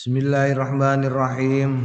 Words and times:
Bismillahirrahmanirrahim. 0.00 1.84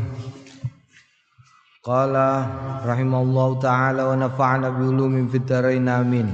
Qala 1.84 2.48
rahimallahu 2.88 3.60
taala 3.60 4.08
wa 4.08 4.16
nafa'ana 4.16 4.72
bi 4.72 4.88
ulumin 4.88 5.28
fid 5.28 5.44
dharain 5.44 5.84
amin. 5.84 6.32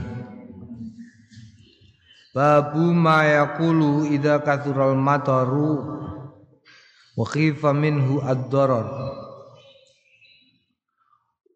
Babu 2.37 2.93
ma 2.93 3.25
yaqulu 3.25 4.05
idza 4.13 4.45
kathural 4.45 4.93
mataru 4.93 5.81
wa 7.17 7.25
khifa 7.25 7.73
minhu 7.73 8.21
ad-darar. 8.21 8.85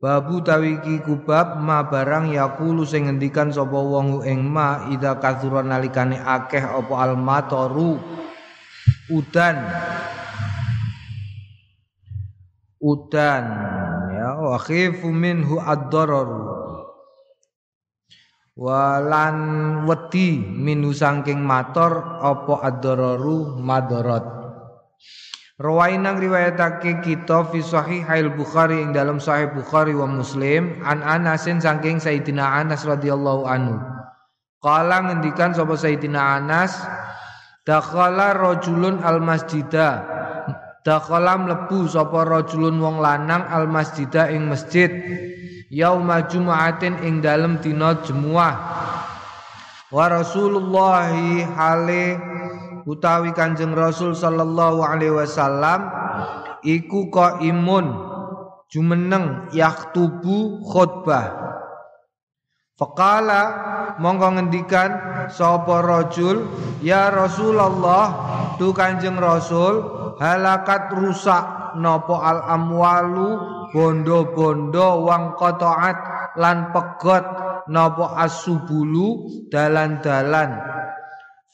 Babu 0.01 0.41
tawiki 0.41 1.05
kubab 1.05 1.61
ma 1.61 1.85
barang 1.85 2.33
yaqulu 2.33 2.81
sing 2.81 3.05
ngendikan 3.05 3.53
sapa 3.53 3.77
wong 3.77 4.25
ing 4.25 4.41
ma 4.41 4.89
idza 4.89 5.21
kathura 5.21 5.61
nalikane 5.61 6.17
akeh 6.17 6.65
apa 6.65 6.93
al 6.97 7.13
mataru 7.13 8.25
udan. 9.11 9.57
Udan. 12.81 13.45
Ya 14.15 14.31
wa 14.39 14.57
khifu 14.57 15.09
minhu 15.09 15.61
ad-darar 15.61 16.29
walan 18.55 19.37
wedi 19.83 20.39
minu 20.39 20.95
saking 20.95 21.43
mator 21.43 22.23
apa 22.23 22.63
ad-dararu? 22.71 23.59
Madarat. 23.59 24.23
Rawainang 25.55 26.19
riwayatake 26.19 26.99
kita 26.99 27.47
fi 27.47 27.63
sahih 27.63 28.03
Hail 28.03 28.27
Bukhari 28.35 28.83
ing 28.83 28.91
dalam 28.91 29.23
sahih 29.23 29.55
Bukhari 29.55 29.95
wa 29.95 30.03
Muslim 30.03 30.83
an 30.83 30.99
Anasin 30.99 31.63
saking 31.63 32.03
Sayyidina 32.03 32.43
Anas 32.43 32.83
radhiyallahu 32.83 33.47
anhu. 33.47 33.79
Kala 34.59 35.07
ngendikan 35.07 35.55
sapa 35.55 35.79
Sayyidina 35.79 36.43
Anas 36.43 36.75
dakhala 37.65 38.37
rajulun 38.37 39.01
al 39.01 39.19
masjida. 39.19 40.05
Dakhala 40.85 41.41
mlebu 41.41 41.89
sapa 41.89 42.23
rajulun 42.23 42.77
wong 42.77 43.01
lanang 43.01 43.41
al 43.49 43.65
masjida 43.65 44.29
ing 44.29 44.45
masjid. 44.45 44.93
Yauma 45.73 46.29
jumu'atin 46.29 47.01
ing 47.01 47.25
dalem 47.25 47.57
dina 47.57 47.97
Jumat 48.05 48.55
wa 49.95 50.05
Rasulullah 50.11 51.07
hale 51.55 52.19
utawi 52.83 53.31
Kanjeng 53.31 53.71
Rasul 53.71 54.11
sallallahu 54.11 54.83
alaihi 54.83 55.15
wasallam 55.15 55.87
iku 56.65 57.07
imun 57.41 57.95
jumeneng 58.67 59.47
yaktubu 59.55 60.59
khutbah 60.67 61.54
Faqala 62.75 63.43
mongko 64.03 64.35
ngendikan 64.35 64.91
sapa 65.31 65.79
rajul 65.79 66.43
ya 66.83 67.07
Rasulullah 67.07 68.05
tu 68.59 68.75
Kanjeng 68.75 69.15
Rasul 69.15 69.79
halakat 70.19 70.91
rusak 70.91 71.75
nopo 71.79 72.19
al 72.19 72.43
amwalu 72.43 73.39
bondo-bondo 73.71 75.07
wang 75.07 75.39
kotoat 75.39 75.95
lan 76.35 76.75
pegot 76.75 77.23
nopo 77.71 78.11
asubulu 78.11 79.23
dalan-dalan 79.47 80.59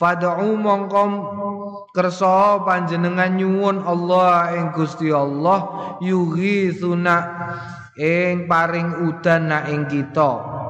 Fad'u 0.01 0.57
mongko 0.57 1.03
kersa 1.93 2.65
panjenengan 2.65 3.37
nyuwun 3.37 3.85
Allah 3.85 4.57
ing 4.57 4.73
Gusti 4.73 5.13
Allah 5.13 5.93
yughithuna 6.01 7.17
ing 7.93 8.49
paring 8.49 9.05
udan 9.05 9.53
na 9.53 9.69
ing 9.69 9.85
kita. 9.85 10.60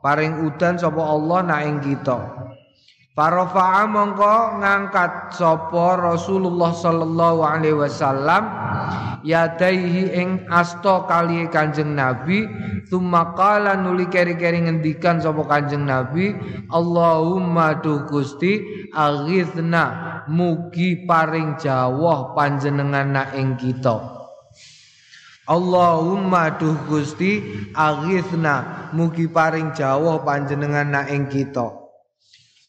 Paring 0.00 0.48
udan 0.48 0.80
sapa 0.80 1.00
Allah 1.04 1.40
na 1.44 1.56
ing 1.60 1.84
kita. 1.84 2.48
Parafa'a 3.10 3.84
mongko 3.84 4.64
ngangkat 4.64 5.36
sapa 5.36 6.00
Rasulullah 6.00 6.72
sallallahu 6.72 7.44
alaihi 7.44 7.76
wasallam 7.76 8.48
yadaihi 9.20 10.16
ing 10.16 10.48
asta 10.48 11.04
kali 11.04 11.44
Kanjeng 11.52 11.92
Nabi 11.92 12.48
tsumma 12.88 13.36
qala 13.36 13.76
nuli 13.76 14.08
keri-keri 14.08 14.64
ngendikan 14.64 15.20
sapa 15.20 15.44
Kanjeng 15.44 15.84
Nabi 15.84 16.32
Allahumma 16.72 17.82
duh 17.84 18.08
Gusti 18.08 18.64
aghithna 18.94 20.24
mugi 20.30 21.04
paring 21.04 21.60
jawah 21.60 22.32
panjenengan 22.32 23.20
na 23.20 23.24
ing 23.36 23.58
kita 23.60 24.19
Allahumma 25.50 26.54
duh 26.54 26.78
Gusti 26.86 27.42
aghithna 27.74 28.86
mugi 28.94 29.26
paring 29.26 29.74
jawah 29.74 30.22
panjenengan 30.22 30.94
na 30.94 31.02
ing 31.10 31.26
kita. 31.26 31.74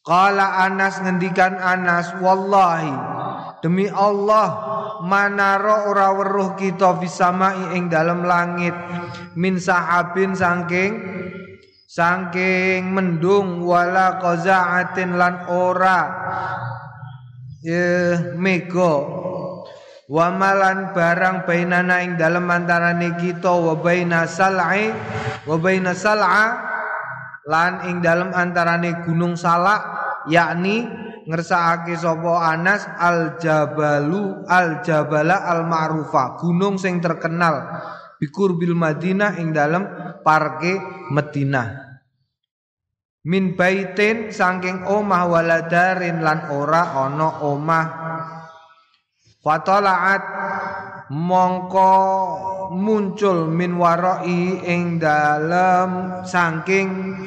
Kala 0.02 0.66
Anas 0.66 0.97
ngendikan 0.97 1.62
Anas 1.62 2.09
wallahi 2.18 2.90
demi 3.62 3.86
Allah 3.86 4.50
manaro 5.06 5.94
ora 5.94 6.09
weruh 6.18 6.58
kita 6.58 6.97
fisamai 6.97 7.78
ing 7.78 7.86
dalam 7.94 8.25
langit 8.25 8.74
min 9.38 9.62
sahabin 9.62 10.34
saking 10.34 10.98
saking 11.86 12.90
mendung 12.90 13.62
wala 13.62 14.18
qazaatin 14.18 15.22
lan 15.22 15.46
ora 15.53 16.00
eh 17.62 18.34
mega 18.42 19.21
wa 20.09 20.34
malan 20.34 20.95
barang 20.95 21.45
bainana 21.45 22.01
ing 22.01 22.17
dalam 22.17 22.50
antarane 22.50 23.13
kita 23.19 23.51
wa 23.51 23.78
baina 23.78 24.25
sal'i 24.25 24.89
wa 25.45 25.56
baina 25.62 25.94
sal'a 25.94 26.45
lan 27.45 27.85
ing 27.89 28.01
dalam 28.01 28.34
antarane 28.34 29.06
gunung 29.06 29.38
salak 29.38 29.81
yakni 30.29 30.85
ngersakake 31.25 31.97
sapa 31.97 32.53
Anas 32.53 32.85
al 32.97 33.38
Jabalu 33.38 34.45
al 34.50 34.81
Jabala 34.81 35.45
al 35.45 35.69
Ma'rufa 35.69 36.38
gunung 36.41 36.81
sing 36.81 36.97
terkenal 36.97 37.81
bikur 38.18 38.57
bil 38.57 38.73
Madinah 38.73 39.38
ing 39.38 39.53
dalam 39.53 39.85
parke 40.25 40.81
Madinah 41.13 41.91
min 43.22 43.53
baitin 43.53 44.33
saking 44.33 44.81
omah 44.89 45.29
waladarin 45.29 46.25
lan 46.25 46.50
ora 46.50 46.89
ana 47.06 47.45
omah 47.45 48.00
fatalaat 49.41 50.22
mongko 51.09 51.94
muncul 52.78 53.50
min 53.50 53.75
waroi 53.75 54.62
ing 54.63 55.02
dalam 55.02 56.22
saking 56.24 57.18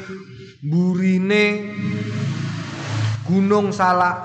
burine 0.62 1.74
gunung 3.26 3.74
salak. 3.74 4.16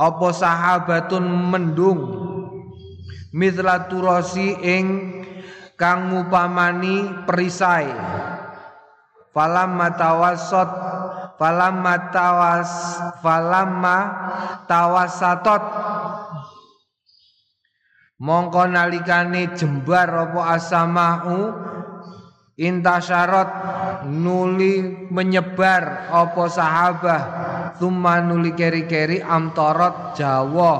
Apa 0.00 0.28
sahabatun 0.32 1.28
mendung? 1.28 2.00
Mithla 3.36 3.86
turasi 3.86 4.56
ing 4.64 4.86
kang 5.76 6.10
upamani 6.16 7.28
perisai. 7.28 7.86
Falam 9.30 9.78
matawassat 9.78 10.89
falam 11.40 11.80
matawas 11.80 13.00
falam 13.24 13.80
tawasatot. 14.68 15.64
Mongko 18.20 18.68
nalikane 18.68 19.56
jembar 19.56 20.12
apa 20.12 20.60
asamau 20.60 21.56
intasyarat 22.60 23.48
nuli 24.04 25.08
menyebar 25.08 26.12
apa 26.12 26.44
sahabah 26.52 27.22
thumma 27.80 28.20
nuli 28.20 28.52
keri-keri 28.52 29.24
amtorot 29.24 30.12
Jawa 30.20 30.74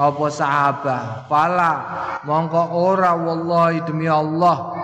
apa 0.00 0.26
sahabah. 0.32 1.28
Fala 1.28 1.72
mongko 2.24 2.72
ora 2.72 3.12
wallahi 3.12 3.84
demi 3.84 4.08
Allah. 4.08 4.80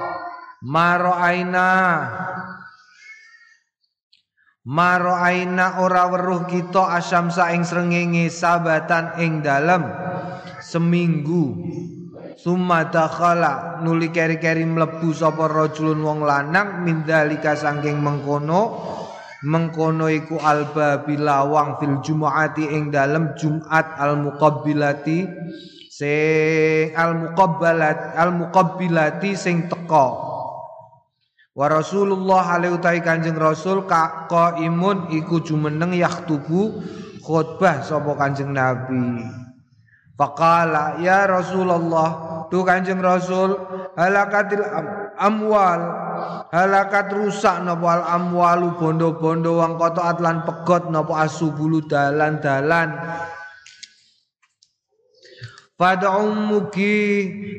Maro 0.61 1.17
aina 1.17 1.69
maro 4.63 5.11
aina 5.19 5.83
ora 5.83 6.07
weruh 6.07 6.47
kita 6.47 6.95
asyamsa 6.99 7.51
ing 7.51 7.67
srengenge 7.67 8.31
sabatan 8.31 9.19
ing 9.19 9.43
dalem. 9.43 9.87
Seminggu. 10.63 11.59
Summa 12.39 12.91
dakhala. 12.91 13.83
Nuli 13.83 14.11
keri-keri 14.11 14.67
mlebu 14.67 15.15
sapa 15.15 15.47
rajulun 15.51 16.03
wong 16.03 16.21
lanang 16.27 16.83
mindalika 16.87 17.55
sangking 17.59 17.99
mengkono. 17.99 18.91
Mengkono 19.43 20.07
iku 20.07 20.39
alba 20.39 21.03
bilawang 21.03 21.83
fil 21.83 21.99
jumuati 21.99 22.71
ing 22.71 22.95
dalem 22.95 23.35
Jumat 23.35 23.99
al 23.99 24.23
muqabbilati 24.23 25.27
sing 25.91 26.95
al 26.95 27.19
muqabbalat 27.19 28.15
al 28.15 28.39
muqabbilati 28.39 29.35
sing 29.35 29.67
teka 29.67 30.32
Wa 31.53 31.69
Rasulullah 31.69 32.57
alaihi 32.57 32.81
utai 32.81 33.05
Kanjeng 33.05 33.37
Rasul 33.37 33.85
ka 33.85 34.29
imun 34.57 35.13
iku 35.13 35.45
jumeneng 35.45 35.93
yaktubu 35.93 36.81
khutbah 37.21 37.85
sapa 37.85 38.17
Kanjeng 38.17 38.57
Nabi. 38.57 39.21
Faqala 40.17 40.97
ya 41.05 41.29
Rasulullah 41.29 42.09
tu 42.49 42.65
Kanjeng 42.65 43.05
Rasul 43.05 43.53
halakatil 44.01 44.65
amwal 45.21 45.81
halakat 46.53 47.13
rusak 47.13 47.65
napa 47.65 48.01
al 48.01 48.03
amwalu 48.21 48.77
bondo-bondo 48.77 49.61
wang 49.61 49.77
koto 49.77 50.01
atlan 50.05 50.45
pegot 50.45 50.89
napa 50.89 51.29
asubulu 51.29 51.85
dalan-dalan 51.85 52.97
Mugi 55.81 57.01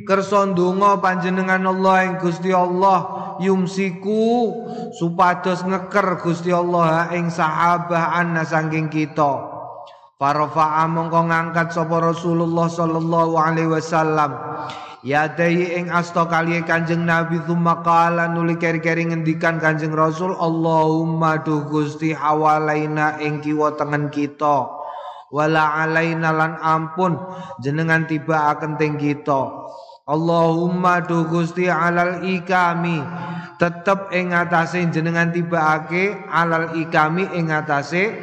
kersa 0.05 0.45
ndonga 0.53 1.01
panjenengan 1.01 1.65
Allah 1.65 1.95
ing 2.07 2.13
Gusti 2.21 2.53
Allah 2.53 3.35
yumsiku 3.41 4.53
supados 4.93 5.65
ngeker 5.65 6.21
Gusti 6.21 6.53
Allah 6.53 7.09
ing 7.17 7.33
sahabah 7.33 8.13
anna 8.13 8.45
sangking 8.45 8.87
kita. 8.93 9.49
Farafa'a 10.21 10.87
mongko 10.87 11.25
ngangkat 11.27 11.73
sapa 11.73 11.99
Rasulullah 11.99 12.71
sallallahu 12.71 13.33
alaihi 13.35 13.75
wasallam 13.75 14.31
Ya 15.03 15.27
dayi 15.27 15.75
ing 15.75 15.91
asta 15.91 16.23
kali 16.31 16.63
Kanjeng 16.63 17.03
Nabi 17.03 17.43
tsumma 17.43 17.83
qala 17.83 18.31
nuli 18.31 18.55
keri-keri 18.55 19.11
ngendikan 19.11 19.59
Kanjeng 19.59 19.91
Rasul 19.91 20.31
Allahumma 20.31 21.43
duh 21.43 21.67
Gusti 21.67 22.15
hawalaina 22.15 23.19
ing 23.19 23.43
kiwa 23.43 23.75
tengen 23.75 24.07
kita 24.07 24.82
wala 25.33 25.81
alaina 25.81 26.29
lan 26.29 26.53
ampun. 26.61 27.17
Jenengan 27.65 28.05
tiba 28.05 28.53
akan 28.53 28.77
teng 28.77 29.01
kita. 29.01 29.65
Allahumma 30.05 31.01
duh 31.01 31.25
Gusti 31.25 31.65
alal 31.65 32.21
ikami. 32.21 33.01
Tetep 33.57 34.13
ing 34.13 34.35
atase 34.37 34.85
jenengan 34.93 35.33
ake 35.33 36.13
alal 36.29 36.77
ikami 36.77 37.33
ing 37.33 37.49
atase. 37.49 38.13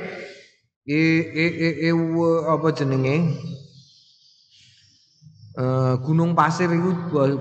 E 0.86 1.02
e 1.34 1.46
e, 1.50 1.68
e 1.86 1.90
apa 2.46 2.68
jenenge? 2.70 3.16
Uh, 5.60 5.98
gunung 6.06 6.32
pasir 6.32 6.72
itu 6.72 6.94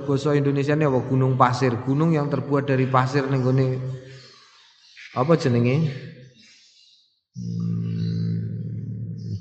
bahasa 0.04 0.36
Indonesia 0.36 0.76
ini 0.76 0.84
apa 0.90 1.00
gunung 1.08 1.38
pasir? 1.40 1.72
Gunung 1.86 2.12
yang 2.12 2.28
terbuat 2.28 2.68
dari 2.68 2.90
pasir 2.90 3.24
nih 3.30 3.80
apa 5.16 5.34
jenenge? 5.40 5.88
Hmm, 7.34 7.79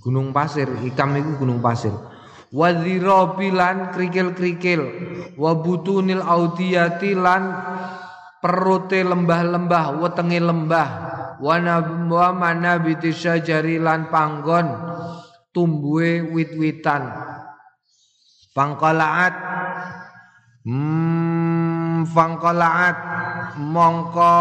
gunung 0.03 0.33
pasir 0.33 0.69
ikam 0.85 1.17
itu 1.19 1.39
gunung 1.39 1.61
pasir. 1.63 1.93
Wadhirobilan 2.49 3.93
krikil-krikil 3.93 4.81
wabutunil 5.37 6.25
audiyati 6.25 7.13
lan 7.13 7.53
perute 8.41 9.05
lembah-lembah 9.05 10.01
wetenge 10.01 10.41
lembah. 10.41 10.89
Wa 11.39 12.29
mana 12.35 12.83
bitisajari 12.83 13.79
lan 13.79 14.11
panggon 14.11 14.67
tumbuhe 15.55 16.25
wit-witan. 16.35 17.15
Fangkalaat 18.57 19.35
Hmm 20.69 22.05
mongko 23.59 24.37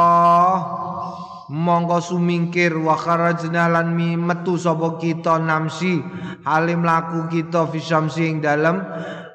mongko 1.48 2.04
sumingkir 2.04 2.76
wa 2.76 3.00
kharajna 3.00 3.72
lan 3.72 3.96
mi 3.96 4.20
metu 4.20 4.60
sapa 4.60 5.00
kita 5.00 5.40
namsi 5.40 6.04
halim 6.44 6.84
laku 6.84 7.32
kita 7.32 7.72
fisamsi 7.72 8.28
ing 8.28 8.38
dalem 8.44 8.84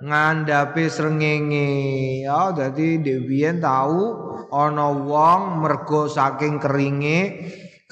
ngandhape 0.05 0.93
srengenge 0.93 1.69
ya 2.29 2.53
dadi 2.53 3.01
Dewian 3.01 3.65
tahu 3.65 4.01
ana 4.53 4.93
wong 4.93 5.65
mergo 5.65 6.05
saking 6.05 6.61
keringe 6.61 7.21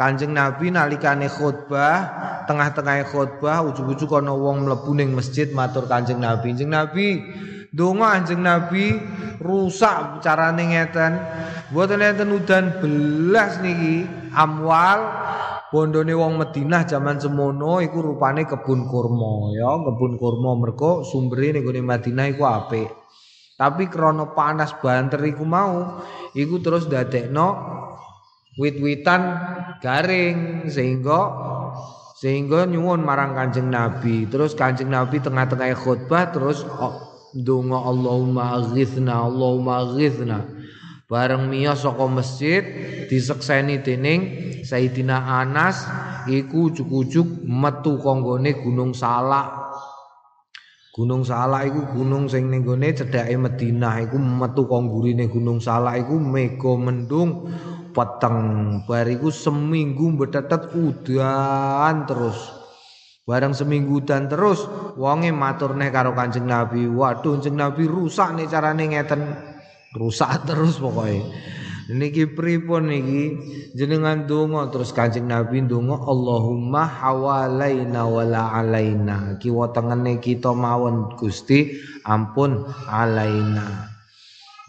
Kanjeng 0.00 0.32
Nabi 0.32 0.72
nalikane 0.72 1.28
khutbah, 1.28 2.08
tengah-tengah 2.49 3.05
khutbah 3.05 3.61
ujug-ujug 3.69 4.08
ana 4.17 4.32
wong 4.32 4.64
mlebu 4.64 4.96
ning 4.96 5.12
masjid 5.12 5.52
matur 5.52 5.84
Kanjeng 5.84 6.25
Nabi. 6.25 6.56
Kanjeng 6.56 6.72
Nabi 6.72 7.20
donga 7.70 8.19
Kanjeng 8.19 8.43
Nabi 8.43 8.99
rusak 9.38 10.22
carane 10.22 10.75
ngeten. 10.75 11.12
Mboten 11.70 12.02
enten 12.02 12.34
udan 12.34 12.82
belas 12.82 13.62
niki 13.62 14.06
amwal 14.34 15.06
bondone 15.70 16.11
wong 16.19 16.34
Madinah 16.43 16.82
zaman 16.87 17.22
semono 17.22 17.78
iku 17.78 18.02
rupane 18.02 18.43
kebun 18.43 18.90
kurma 18.90 19.55
ya, 19.55 19.70
kebun 19.87 20.19
kurma 20.19 20.58
mergo 20.58 21.06
sumbere 21.06 21.55
ning 21.55 21.87
Madinah 21.87 22.26
iku 22.34 22.43
apik. 22.43 22.90
Tapi 23.55 23.93
krana 23.93 24.32
panas 24.32 24.72
banter 24.81 25.20
iku 25.20 25.44
mau 25.44 26.00
iku 26.32 26.64
terus 26.64 26.88
dadekno 26.88 27.49
wit-witan 28.56 29.20
garing 29.84 30.67
sehingga 30.67 31.20
sehingga 32.20 32.69
nyuwun 32.69 33.05
marang 33.05 33.37
Kanjeng 33.37 33.69
Nabi. 33.69 34.26
Terus 34.28 34.56
Kanjeng 34.56 34.88
Nabi 34.88 35.20
tengah-tengah 35.20 35.76
khutbah 35.76 36.32
terus 36.32 36.64
oh, 36.64 37.09
donga 37.35 37.79
Allahumma 37.79 38.59
aghithna 38.59 39.27
Allahumma 39.27 39.87
aghithna. 39.87 40.38
Bareng 41.11 41.50
miyos 41.50 41.82
saka 41.82 42.06
masjid 42.06 42.62
disekseni 43.11 43.82
dening 43.82 44.21
Sayyidina 44.62 45.43
Anas 45.43 45.82
iku 46.31 46.71
ujug-ujug 46.71 47.43
metu 47.43 47.99
konggone 47.99 48.55
Gunung 48.55 48.94
Salak. 48.94 49.50
Gunung 50.94 51.27
Salak 51.27 51.67
iku 51.67 51.99
gunung 51.99 52.31
sing 52.31 52.47
ning 52.47 52.62
gone 52.62 52.94
cedhake 52.94 53.35
Madinah 53.35 54.06
iku 54.06 54.19
metu 54.23 54.71
konggurine 54.71 55.27
Gunung 55.27 55.59
Salak 55.59 56.06
iku 56.06 56.15
mega 56.19 56.73
mendung 56.79 57.50
peteng 57.91 58.38
bariku 58.87 59.35
seminggu 59.35 60.15
betetet 60.15 60.71
udan 60.79 62.06
terus 62.06 62.59
bareng 63.25 63.55
seminggu 63.55 64.02
dan 64.02 64.26
terus 64.26 64.64
wonge 64.96 65.31
matur 65.31 65.76
neh 65.76 65.93
karo 65.93 66.17
Kanjeng 66.17 66.49
Nabi. 66.49 66.88
Waduh 66.88 67.38
Kanjeng 67.38 67.56
Nabi 67.58 67.84
rusak 67.87 68.37
nih 68.37 68.46
carane 68.46 68.84
ngeten. 68.90 69.22
Rusak 69.90 70.46
terus 70.46 70.78
pokoknya 70.78 71.26
niki 71.90 72.31
pripun 72.31 72.87
niki? 72.87 73.25
Jenengan 73.75 74.26
donga 74.26 74.70
terus 74.70 74.94
Kanjeng 74.94 75.26
Nabi 75.26 75.67
donga 75.67 75.99
Allahumma 75.99 76.87
hawalaina 76.87 78.06
wala 78.06 78.55
alaina 78.55 79.34
kiwa 79.43 79.75
tengene 79.75 80.22
kita 80.22 80.55
mawon 80.55 81.14
Gusti 81.19 81.75
ampun 82.06 82.67
alaina 82.87 83.89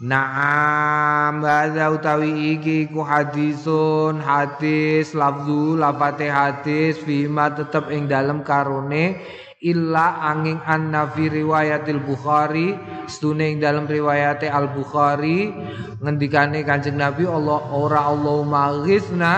Naam 0.02 1.46
hadza 1.46 1.94
utawi 1.94 2.58
iki 2.58 2.90
ku 2.90 3.06
hadisun 3.06 4.18
hadis 4.18 5.14
lafzu 5.14 5.78
lafate 5.78 6.26
hadis 6.26 6.98
fima 7.06 7.54
tetep 7.54 7.86
ing 7.86 8.10
dalem 8.10 8.42
karone 8.42 9.22
illa 9.62 10.26
angin 10.26 10.58
anna 10.66 11.06
fi 11.06 11.30
riwayatil 11.30 12.02
Bukhari 12.02 12.74
stune 13.06 13.54
ing 13.54 13.62
dalam 13.62 13.86
riwayate 13.86 14.50
Al 14.50 14.74
Bukhari 14.74 15.54
ngendikane 16.02 16.66
Kanjeng 16.66 16.98
Nabi 16.98 17.22
Allah 17.22 17.62
ora 17.70 18.10
Allahumma 18.10 18.82
ghizna 18.82 19.34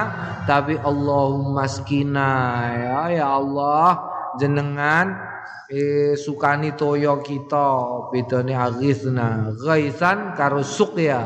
tapi 0.48 0.80
Allahumma 0.80 1.68
skina 1.68 2.32
ya 2.72 3.20
ya 3.20 3.26
Allah 3.36 4.00
jenengan 4.40 5.33
e 5.70 6.14
sukani 6.18 6.76
toyo 6.76 7.20
kita 7.24 7.66
bedane 8.12 8.52
aghizna 8.52 9.54
ghaisan 9.58 10.36
karo 10.36 10.60
suqya. 10.60 11.24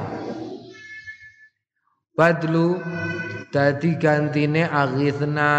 Badlu 2.18 2.82
dadi 3.54 3.94
gantine 3.94 4.66
aghizna 4.66 5.52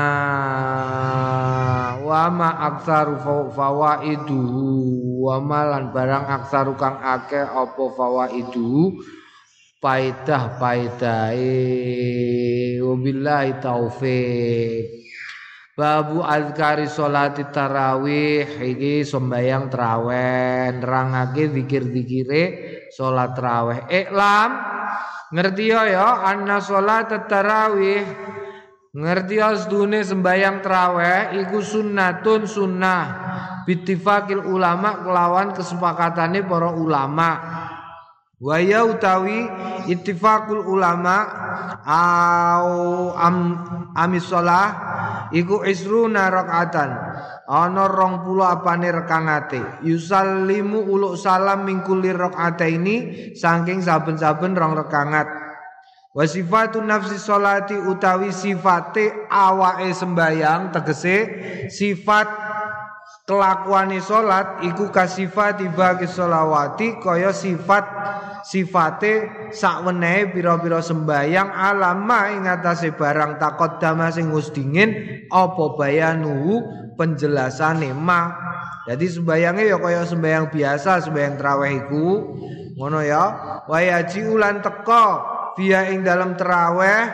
wa 2.03 2.23
ma 2.31 2.49
aksaru 2.71 3.15
fawaidu. 3.55 4.43
Wa 5.19 5.39
malan 5.43 5.91
barang 5.91 6.25
aksaru 6.39 6.79
kang 6.79 6.99
akeh 6.99 7.43
apa 7.43 7.83
fawaidu? 7.95 8.99
Paidah 9.79 10.59
paidahe 10.59 11.55
wabillahi 12.83 13.63
taufik 13.63 14.99
Babu 15.79 16.19
azkari 16.19 16.91
sholati 16.91 17.55
tarawih 17.55 18.43
iki 18.59 19.07
sembayang 19.07 19.71
traweh 19.71 20.75
nerangake 20.75 21.55
zikir-zikire 21.55 22.43
salat 22.91 23.31
tarawih. 23.31 23.87
Iklam 23.87 24.59
ngerti 25.31 25.71
ya 25.71 25.87
ya 25.87 26.27
anna 26.27 26.59
salat 26.59 27.07
tarawih 27.31 28.03
ngerti 28.91 29.39
sedune 29.39 30.03
sembayang 30.03 30.59
tarawih 30.59 31.47
iku 31.47 31.63
sunnatun 31.63 32.43
sunnah 32.43 33.03
bittifaqil 33.63 34.51
ulama 34.51 34.99
kelawan 34.99 35.55
kesepakatane 35.55 36.43
para 36.43 36.75
ulama. 36.75 37.31
Waya 38.35 38.83
utawi 38.83 39.47
ittifaqul 39.87 40.59
ulama 40.59 41.23
au 41.87 43.15
am 43.15 43.35
amisolah 43.95 44.88
iku 45.33 45.61
isruna 45.65 46.29
rakaatan 46.29 46.89
ana 47.49 47.85
20 47.89 48.25
apane 48.45 48.89
rekangate 48.93 49.61
yusallimu 49.81 50.85
uluk 50.89 51.17
salam 51.17 51.65
mingkuli 51.65 52.13
ini 52.69 52.95
saking 53.33 53.81
saben-saben 53.81 54.53
rong 54.53 54.73
rekangat. 54.77 55.27
Wa 56.09 56.25
sifatun 56.25 56.89
nafsi 56.89 57.21
solati 57.21 57.77
utawi 57.77 58.33
sifate 58.33 59.29
awake 59.29 59.93
sembayang 59.93 60.73
tegese 60.73 61.17
sifat 61.69 62.27
kelakuane 63.29 64.01
salat 64.01 64.65
iku 64.65 64.89
kasifati 64.89 65.69
bagi 65.69 66.09
solawati 66.09 66.97
kaya 66.97 67.29
sifat 67.29 67.85
sifate 68.45 69.27
sakwenehe 69.51 70.31
pira-pira 70.31 70.79
sembayang 70.79 71.49
alama 71.51 72.31
ing 72.33 72.45
atase 72.47 72.95
barang 72.95 73.39
takot 73.39 73.81
sing 74.11 74.31
wis 74.31 74.51
dingin 74.51 75.23
apa 75.31 75.63
bayanuhu 75.77 76.63
penjelasane 76.99 77.95
ma 77.95 78.49
Jadi 78.89 79.05
sembayange 79.05 79.69
ya 79.69 79.77
kaya 79.77 80.01
sembayang 80.01 80.49
biasa, 80.49 81.05
sembayang 81.05 81.35
traweh 81.37 81.71
iku. 81.85 82.09
Ngono 82.73 83.05
ya. 83.05 83.23
Wa 83.69 83.77
yaji 83.85 84.25
ulan 84.25 84.65
teka 84.65 85.05
via 85.53 85.93
ing 85.93 86.01
dalam 86.01 86.33
traweh 86.33 87.05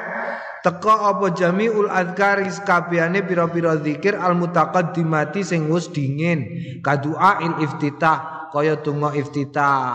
teka 0.65 0.95
apa 1.13 1.29
jamiul 1.37 1.85
adzkari 1.85 2.49
sakabehane 2.49 3.21
pira-pira 3.21 3.77
zikir 3.77 4.17
al 4.17 4.33
mutaqaddimati 4.33 5.45
sing 5.45 5.69
wis 5.69 5.93
dingin 5.93 6.41
kadua 6.81 7.37
il 7.45 7.61
iftitah 7.61 8.49
kaya 8.49 8.81
donga 8.81 9.13
iftitah 9.13 9.93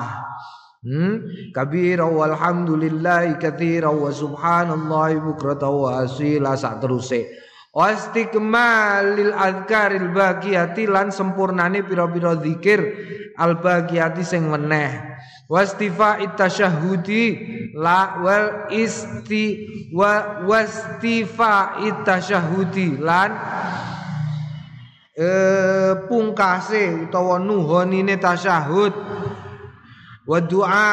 Hmm? 0.81 1.29
Kabira 1.53 2.09
walhamdulillahi 2.09 3.37
katsira 3.37 3.93
wa 3.93 4.09
subhanallahi 4.09 5.21
bukrata 5.21 5.69
wa 5.69 6.01
asila 6.01 6.57
sak 6.57 6.81
teruse. 6.81 7.29
Wastikmalil 7.69 9.37
adkaril 9.37 10.09
baqiyati 10.09 10.89
lan 10.89 11.13
sempurnane 11.13 11.85
pira-pira 11.85 12.33
zikir 12.41 12.81
al 13.37 13.61
baqiyati 13.61 14.25
sing 14.25 14.49
meneh. 14.49 15.21
Wastifa 15.53 16.17
itasyahudi 16.25 17.25
la 17.77 18.17
wal 18.25 18.73
isti 18.73 19.69
wa 19.93 20.41
wastifa 20.49 21.85
itasyahudi 21.85 22.97
lan 23.05 23.37
eh 25.13 25.93
pungkase 26.09 27.05
utawa 27.05 27.37
nuhonine 27.37 28.17
tasyahud 28.17 28.95
wa 30.31 30.39
du'a 30.39 30.91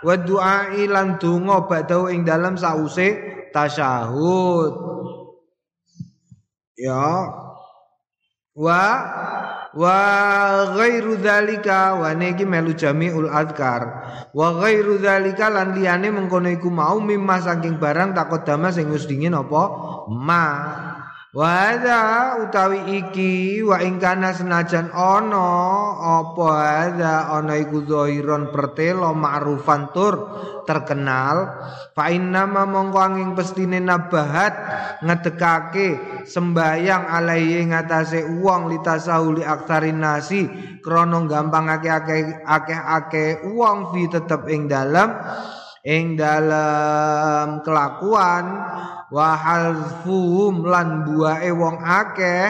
wa 0.00 0.14
du'a 0.16 0.72
ilan 0.80 1.20
donga 1.20 1.68
badau 1.68 2.08
ing 2.08 2.24
dalam 2.24 2.56
sause 2.56 3.20
tasyahud. 3.52 4.72
Ya. 6.80 7.28
Wa 8.52 8.84
wa 9.72 9.98
ghairu 10.76 11.16
dzalika 11.16 11.96
wa 11.96 12.12
niki 12.12 12.44
melu 12.44 12.76
jamiul 12.76 13.32
adkar 13.32 14.04
wa 14.36 14.60
ghairu 14.60 15.00
dzalika 15.00 15.48
lan 15.48 15.72
liyane 15.72 16.12
mengkono 16.12 16.52
iku 16.52 16.68
mau 16.68 17.00
mimma 17.00 17.40
saking 17.40 17.80
barang 17.80 18.12
takodama 18.12 18.68
sing 18.68 18.92
wis 18.92 19.08
dingin 19.08 19.32
apa? 19.32 19.62
Ma 20.12 20.44
Wada 21.32 22.36
utawi 22.44 23.00
iki 23.00 23.64
wa 23.64 23.80
ingkana 23.80 24.36
senajan 24.36 24.92
ono 24.92 25.48
apa 25.96 26.48
ada 26.92 27.32
ono 27.40 27.56
iku 27.56 27.88
zahiron 27.88 28.52
pertelo 28.52 29.16
ma'rufan 29.16 29.96
tur 29.96 30.28
terkenal. 30.68 31.56
Fa 31.96 32.12
inna 32.12 32.44
mongko 32.44 33.00
angin 33.00 33.32
pestine 33.32 33.80
nabahat 33.80 34.52
ngedekake 35.00 36.20
sembayang 36.28 37.08
alaihi 37.08 37.64
ngatasé 37.64 38.28
wong 38.28 38.68
litasahuli 38.68 39.40
aksarin 39.40 40.04
nasi 40.04 40.44
krana 40.84 41.16
gampang 41.24 41.72
akeh-akeh 41.72 42.44
akeh-akeh 42.44 43.48
wong 43.56 43.88
fi 43.88 44.04
tetep 44.04 44.52
ing 44.52 44.68
dalem 44.68 45.16
ing 45.82 46.14
dalam 46.14 47.58
kelakuan 47.66 48.46
wa 49.10 49.28
halfuhum 49.34 50.62
lan 50.62 51.02
buae 51.02 51.50
wong 51.50 51.82
akeh 51.82 52.46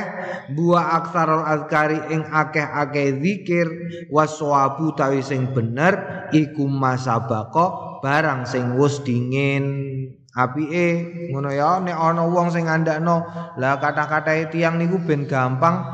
buah 0.53 1.01
aksarul 1.01 1.43
azkari 1.43 1.99
ing 2.13 2.29
akeh-akeh 2.29 3.19
zikir 3.25 3.67
waswabu 4.13 4.93
tawi 4.93 5.25
sing 5.25 5.49
bener 5.57 6.29
iku 6.37 6.69
masabako 6.69 7.99
barang 8.05 8.45
sing 8.45 8.77
wis 8.77 9.01
dingin. 9.01 9.65
Apike 10.33 11.13
ngono 11.29 11.53
ya 11.53 11.77
nek 11.77 11.93
ana 11.93 12.25
wong 12.25 12.49
sing 12.49 12.65
ngandakno 12.65 13.21
lah 13.61 13.77
kata-kata 13.77 14.49
tiang 14.49 14.81
niku 14.81 14.97
ben 15.05 15.29
gampang 15.29 15.85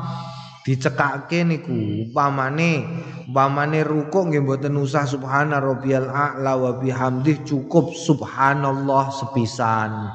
dicekake 0.69 1.41
niku 1.49 1.73
umpamane 1.73 2.85
umpamane 3.25 3.81
rukuk 3.81 4.29
nggih 4.29 4.45
mboten 4.45 4.77
usah 4.77 5.09
subhana 5.09 5.57
rabbiyal 5.57 6.05
a'la 6.05 6.53
wa 6.53 6.77
bihamdih 6.77 7.41
cukup 7.41 7.97
subhanallah 7.97 9.09
sepisan. 9.09 10.13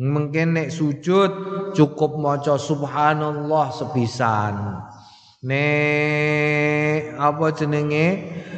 Mungkin 0.00 0.56
nek 0.56 0.72
sujud 0.72 1.30
cukup 1.76 2.16
maca 2.16 2.56
subhanallah 2.56 3.68
sepisan. 3.76 4.56
Nek 5.44 7.20
apa 7.20 7.46
jenenge 7.52 8.06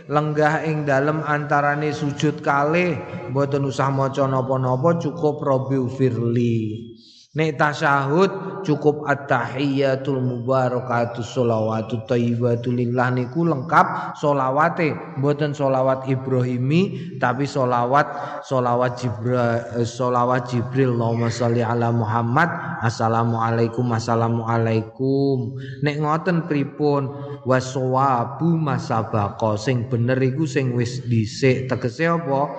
lenggah 0.07 0.63
ing 0.63 0.87
dalem 0.87 1.27
antarane 1.27 1.91
sujud 1.91 2.39
kalih 2.39 2.95
mboten 3.35 3.67
usah 3.67 3.91
maca 3.91 4.31
napa-napa 4.31 4.97
cukup 5.03 5.43
rabbi 5.43 5.77
firli 5.91 6.90
Nek 7.31 7.63
tasyahud 7.63 8.59
cukup 8.67 9.07
at-tahiyatul 9.07 10.19
mubarakatus 10.19 11.31
sholawatu 11.31 12.03
thayyibatu 12.03 12.75
lillah 12.75 13.15
niku 13.15 13.47
lengkap 13.47 14.19
solawate 14.19 14.91
mboten 15.15 15.55
solawat 15.55 16.11
Ibrahimi 16.11 17.15
tapi 17.23 17.47
solawat 17.47 18.43
solawat 18.43 18.99
Jibril 18.99 19.39
eh, 19.79 19.87
solawat 19.87 20.51
Jibril. 20.51 20.99
Allahumma 20.99 21.31
sholli 21.31 21.63
ala 21.63 21.95
Muhammad. 21.95 22.51
Assalamualaikum 22.83 23.87
assalamualaikum. 23.95 25.55
Nek 25.87 26.03
ngoten 26.03 26.51
pripun? 26.51 27.15
Waswabu 27.47 28.59
masabaqo 28.59 29.55
sing 29.55 29.87
bener 29.87 30.19
iku 30.19 30.51
sing 30.51 30.75
wis 30.75 31.07
dhisik. 31.07 31.71
Tegese 31.71 32.11
apa? 32.11 32.51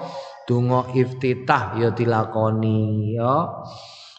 Donga 0.47 0.87
iftitah 0.95 1.75
ya 1.75 1.91
dilakoni 1.91 3.19
ya 3.19 3.51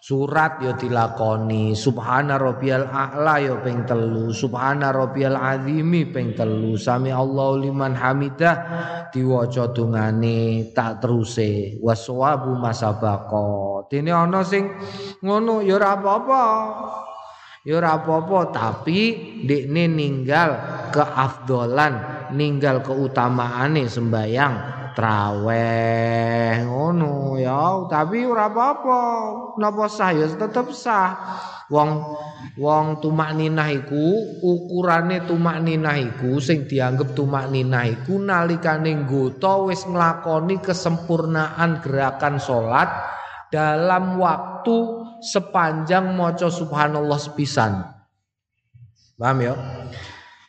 Surat 0.02 0.58
ya 0.58 0.74
dilakoni 0.74 1.78
Subhana 1.78 2.34
rabbiyal 2.34 2.90
a'la 2.90 3.38
ya 3.38 3.54
ping 3.62 3.86
telu 3.86 4.34
Subhana 4.34 4.90
rabbiyal 4.90 5.38
azimi 5.38 6.10
ping 6.10 6.34
telu. 6.34 6.74
Sami 6.74 7.14
Allahu 7.14 7.62
liman 7.62 7.94
hamidah 7.94 8.56
diwaca 9.14 9.70
dungane 9.70 10.74
tak 10.74 10.98
teruse. 11.06 11.78
Waswabu 11.78 12.50
masabaqo 12.58 13.86
dene 13.86 14.10
ana 14.10 14.42
sing 14.42 14.74
ngono 15.22 15.62
ya 15.62 15.78
ora 15.78 15.94
apa-apa. 15.94 16.42
Ya 17.62 17.78
ora 17.78 17.94
apa-apa 17.94 18.50
tapi 18.50 19.14
ndekne 19.46 19.86
ninggal 19.86 20.50
keafdolan 20.90 22.26
ninggal 22.34 22.82
keutamaane 22.82 23.86
sembayang 23.86 24.81
traweh 24.94 26.64
ngono 26.64 27.36
ya. 27.40 27.88
Tapi 27.88 28.24
ora 28.24 28.48
apa-apa. 28.48 29.00
Napa 29.58 29.86
sah? 29.88 30.12
Ya 30.12 30.28
tetep 30.28 30.72
sah. 30.72 31.16
Wong 31.72 32.16
wong 32.60 33.00
tumak 33.00 33.32
ninah 33.32 33.72
iku 33.72 34.36
ukurane 34.44 35.24
tumak 35.24 35.64
ninah 35.64 35.96
iku 35.96 36.36
sing 36.36 36.68
dianggep 36.68 37.16
tumak 37.16 37.48
ninah 37.48 37.88
iku 37.88 38.20
nalikane 38.20 39.08
nggota 39.08 39.72
wis 39.72 39.88
nglakoni 39.88 40.60
kesempurnaan 40.60 41.80
gerakan 41.80 42.36
salat 42.36 42.92
dalam 43.48 44.20
waktu 44.20 45.04
sepanjang 45.24 46.12
maca 46.12 46.52
subhanallah 46.52 47.20
sepisan. 47.20 47.84
Paham 49.16 49.38
ya? 49.38 49.54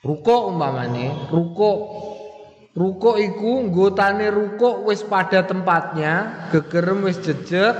Ruko 0.03 0.51
umpamane 0.51 1.31
ruko 1.31 1.71
Ruko 2.73 3.21
iku 3.21 3.69
nggotane 3.69 4.33
ruko 4.33 4.81
wis 4.89 5.05
pada 5.05 5.45
tempatnya, 5.45 6.49
gegerem 6.49 7.05
wis 7.05 7.21
jejeg, 7.21 7.77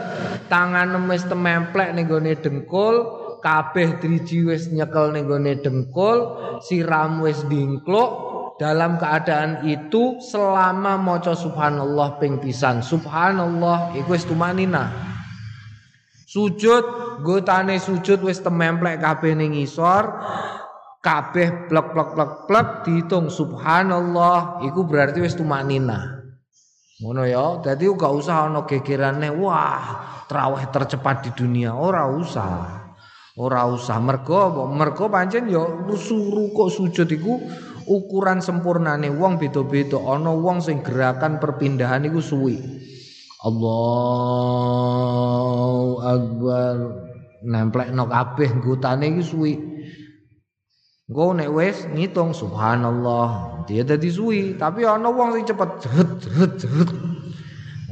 tangan 0.54 0.94
wis 1.10 1.26
tememplek 1.26 1.98
ning 1.98 2.06
gone 2.06 2.38
dengkul, 2.38 2.96
kabeh 3.42 3.98
driji 3.98 4.46
wis 4.46 4.70
nyekel 4.70 5.10
ning 5.10 5.26
dengkul, 5.66 6.38
siram 6.62 7.26
wis 7.26 7.42
dingkluk. 7.50 8.32
Dalam 8.62 9.02
keadaan 9.02 9.66
itu 9.66 10.22
selama 10.22 10.94
maca 11.02 11.34
subhanallah 11.34 12.22
ping 12.22 12.38
pisan. 12.38 12.86
Subhanallah 12.86 13.98
iku 13.98 14.14
wis 14.14 14.30
tumanina. 14.30 14.94
Sujud, 16.30 16.86
gotane 17.26 17.82
sujud 17.82 18.22
wis 18.22 18.46
tememplek 18.46 19.02
kabeh 19.02 19.34
ning 19.34 19.58
isor 19.58 20.22
kabeh 21.04 21.68
plek 21.68 21.92
plek 21.92 22.16
plek 22.16 22.48
plek 22.48 22.88
dihitung 22.88 23.28
subhanallah. 23.28 24.64
Iku 24.64 24.88
berarti 24.88 25.20
wis 25.20 25.36
tumanina. 25.36 26.24
Ngono 27.04 27.28
ya 27.28 27.60
dadi 27.60 27.84
gak 27.92 28.14
usah 28.16 28.48
ana 28.48 28.64
gegerane 28.64 29.28
wah 29.36 29.84
traweh 30.32 30.64
tercepat 30.72 31.28
di 31.28 31.36
dunia. 31.36 31.76
Ora 31.76 32.08
usah. 32.08 32.80
Ora 33.36 33.68
usah. 33.68 34.00
Mergo 34.00 34.64
mergo 34.72 35.12
pancen 35.12 35.52
ya 35.52 35.60
suruh 36.00 36.56
kok 36.56 36.72
sujud 36.72 37.12
iku 37.12 37.36
ukuran 37.84 38.40
sempurnane. 38.40 39.12
Wong 39.12 39.36
beda-beda. 39.36 40.00
Ana 40.00 40.32
wong 40.32 40.64
sing 40.64 40.80
gerakan 40.80 41.44
perpindahan 41.44 42.08
iku 42.08 42.24
suwi. 42.24 42.56
Allahu 43.44 44.40
akbar. 46.00 47.04
Nemplekno 47.44 48.08
kabeh 48.08 48.56
nggutane 48.56 49.04
iki 49.12 49.20
suwi 49.20 49.73
Engko 51.14 51.38
nek 51.38 51.50
wis 51.54 51.86
ngitung 51.94 52.34
subhanallah, 52.34 53.62
dia 53.70 53.86
dadi 53.86 54.10
suwi, 54.10 54.58
tapi 54.58 54.82
ana 54.82 55.14
wong 55.14 55.38
sing 55.38 55.46
cepet 55.46 55.70
jret 55.86 56.10
jret 56.26 56.52
jret. 56.58 56.90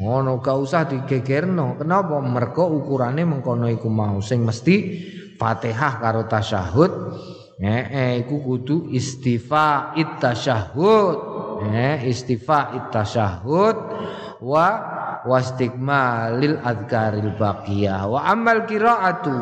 Ngono 0.01 0.41
gak 0.41 0.57
usah 0.57 0.89
digegerno. 0.89 1.77
Kenapa? 1.77 2.17
Mergo 2.17 2.65
ukurane 2.81 3.21
mengkono 3.21 3.69
iku 3.69 3.93
mau 3.93 4.17
sing 4.25 4.41
mesti 4.41 5.05
Fatihah 5.37 6.01
karo 6.01 6.25
tasyahud 6.25 6.93
Eh, 7.61 7.85
eh 7.93 8.11
iku 8.25 8.41
kudu 8.41 8.89
istifa 8.89 9.93
ittasyahud. 9.93 11.17
Eh, 11.69 12.09
istifa 12.09 12.73
ittasyahud 12.73 13.77
wa 14.41 14.67
wastigma 15.29 16.33
lil 16.41 16.57
adkaril 16.57 17.37
baqiyah 17.37 18.09
wa 18.09 18.25
amal 18.25 18.65
qiraatu 18.65 19.37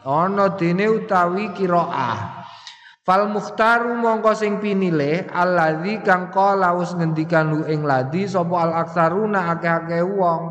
ana 0.00 0.56
dene 0.56 0.88
utawi 0.88 1.52
qiraah 1.52 2.37
fal 3.08 3.32
mukhtaru 3.32 3.96
mongko 3.96 4.36
sing 4.36 4.60
pinilih 4.60 5.32
alladzi 5.32 6.04
kang 6.04 6.28
qala 6.28 6.76
wis 6.76 6.92
ngendikan 6.92 7.48
lu 7.48 7.64
ing 7.64 7.80
ladi 7.88 8.28
sapa 8.28 8.68
al 8.68 8.72
aksaruna 8.84 9.56
akeh-akeh 9.56 10.04
wong. 10.04 10.42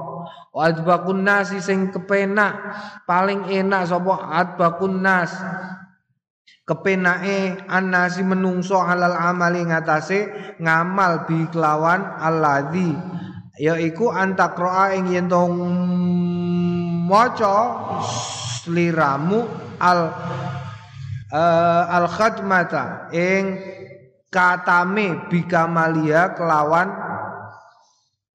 Wa 0.50 0.74
adbaqun 0.74 1.22
nasi 1.22 1.62
sing 1.62 1.94
kepenak 1.94 2.58
paling 3.06 3.46
enak 3.46 3.86
sapa 3.86 4.34
adbaqun 4.42 5.06
nas. 5.06 5.38
Kepenake 6.66 7.64
anasi 7.70 8.26
menungso 8.26 8.82
halal 8.82 9.16
amali 9.16 9.64
ngatasé 9.64 10.28
ngamal 10.60 11.30
bi 11.30 11.48
kelawan 11.48 12.04
alladzi 12.20 12.92
yaiku 13.56 14.12
antakroa 14.12 14.92
ing 14.98 15.14
yen 15.16 15.32
maca 17.08 17.58
sliramu 18.04 19.48
al 19.80 20.12
uh, 21.32 21.84
al 21.88 22.08
khadmata 22.08 23.12
ing 23.16 23.60
katame 24.28 25.28
bikamalia 25.32 26.36
kelawan 26.36 26.90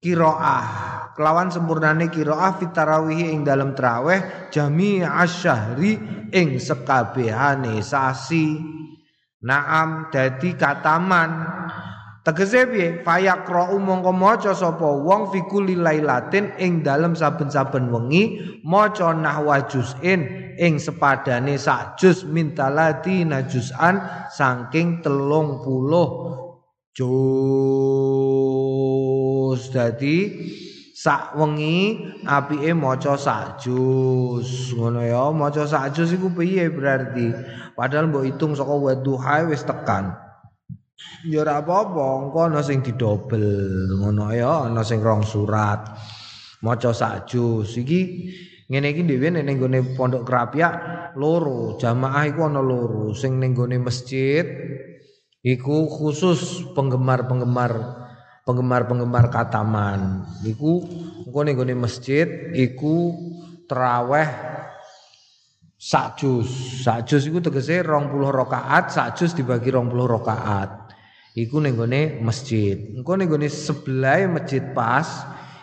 kiroah. 0.03 0.91
Kelawan 1.13 1.53
sempurnane 1.53 2.09
kiroah 2.09 2.57
fitarawih 2.57 3.37
ing 3.37 3.45
dalam 3.45 3.77
traweh 3.77 4.49
jami 4.49 5.05
asyahri 5.05 6.01
ing 6.33 6.57
sekabehane 6.57 7.85
sasi. 7.85 8.57
Naam 9.43 10.09
dadi 10.09 10.55
kataman 10.55 11.31
Tegese 12.23 12.71
piye? 12.71 13.03
Fayaqra'u 13.03 13.83
mongko 13.83 14.15
maca 14.15 14.55
sapa 14.55 14.87
wong 14.87 15.35
fi 15.35 15.43
kulli 15.51 15.75
lailatin 15.75 16.55
ing 16.55 16.87
dalem 16.87 17.19
saben-saben 17.19 17.91
wengi 17.91 18.39
maca 18.63 19.11
nahwa 19.11 19.67
juz'in 19.67 20.55
ing 20.55 20.79
sepadane 20.79 21.59
sak 21.59 21.99
juz 21.99 22.23
mintalati 22.23 23.27
najuzan 23.27 23.99
saking 24.31 25.03
telung 25.03 25.67
puluh 25.67 26.39
juz. 26.95 27.11
Dadi 29.75 30.19
sak 30.95 31.35
wengi 31.35 32.07
apike 32.23 32.71
maca 32.71 33.19
sak 33.19 33.59
juz. 33.67 34.71
Ngono 34.79 35.03
ya, 35.03 35.27
maca 35.35 35.67
sak 35.67 35.91
juz 35.99 36.15
iku 36.15 36.31
piye 36.31 36.71
berarti? 36.71 37.35
Padahal 37.75 38.07
mbok 38.15 38.31
hitung 38.31 38.55
saka 38.55 38.79
wadduha 38.79 39.51
wis 39.51 39.67
tekan. 39.67 40.22
Ya 41.23 41.47
ora 41.47 41.63
apa-apa, 41.63 42.27
engko 42.27 42.39
ana 42.51 42.61
sing 42.67 42.83
didobel 42.83 43.47
ngono 43.95 44.35
ya, 44.35 44.67
ana 44.67 44.83
sing 44.83 44.99
rong 44.99 45.23
surat. 45.23 45.87
Maca 46.63 46.95
sak 46.95 47.27
juz 47.27 47.75
iki 47.75 48.31
ngene 48.71 48.95
iki 48.95 49.03
dhewe 49.03 49.35
ning 49.35 49.59
gone 49.59 49.83
pondok 49.99 50.23
Krapyak 50.23 50.75
loro, 51.19 51.79
jamaah 51.79 52.27
iku 52.27 52.47
ana 52.51 52.63
loro. 52.63 53.15
Sing 53.15 53.39
ning 53.39 53.55
gone 53.55 53.79
masjid 53.83 54.47
iku 55.43 55.87
khusus 55.91 56.67
penggemar-penggemar 56.75 58.03
penggemar-penggemar 58.47 59.31
kataman. 59.31 60.27
Iku 60.43 60.83
engko 61.27 61.41
ning 61.47 61.55
gone 61.55 61.75
masjid 61.79 62.27
iku 62.55 63.15
traweh 63.71 64.27
sak 65.79 66.19
juz. 66.19 66.51
Sak 66.83 67.11
juz 67.11 67.27
iku 67.27 67.39
tegese 67.43 67.83
20 67.83 68.11
rakaat, 68.31 68.91
sak 68.91 69.19
juz 69.19 69.35
dibagi 69.35 69.75
20 69.75 69.91
rakaat. 70.07 70.82
Iku 71.33 71.65
ning 71.65 71.81
gone 71.81 72.21
masjid. 72.21 72.77
Engko 72.93 73.17
ning 73.17 73.33
gone 73.33 73.49
sebelah 73.49 74.29
masjid 74.29 74.61
pas, 74.77 75.09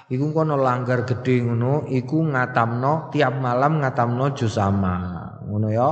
iku 0.10 0.34
kono 0.34 0.58
langgar 0.58 1.05
gede 1.05 1.45
ngono, 1.45 1.86
iku 1.93 2.25
ngatamno 2.25 3.13
tiap 3.13 3.38
malam 3.38 3.77
ngatamno 3.77 4.34
juz 4.34 4.58
sama. 4.58 4.97
Ngono 5.45 5.67
ya. 5.69 5.89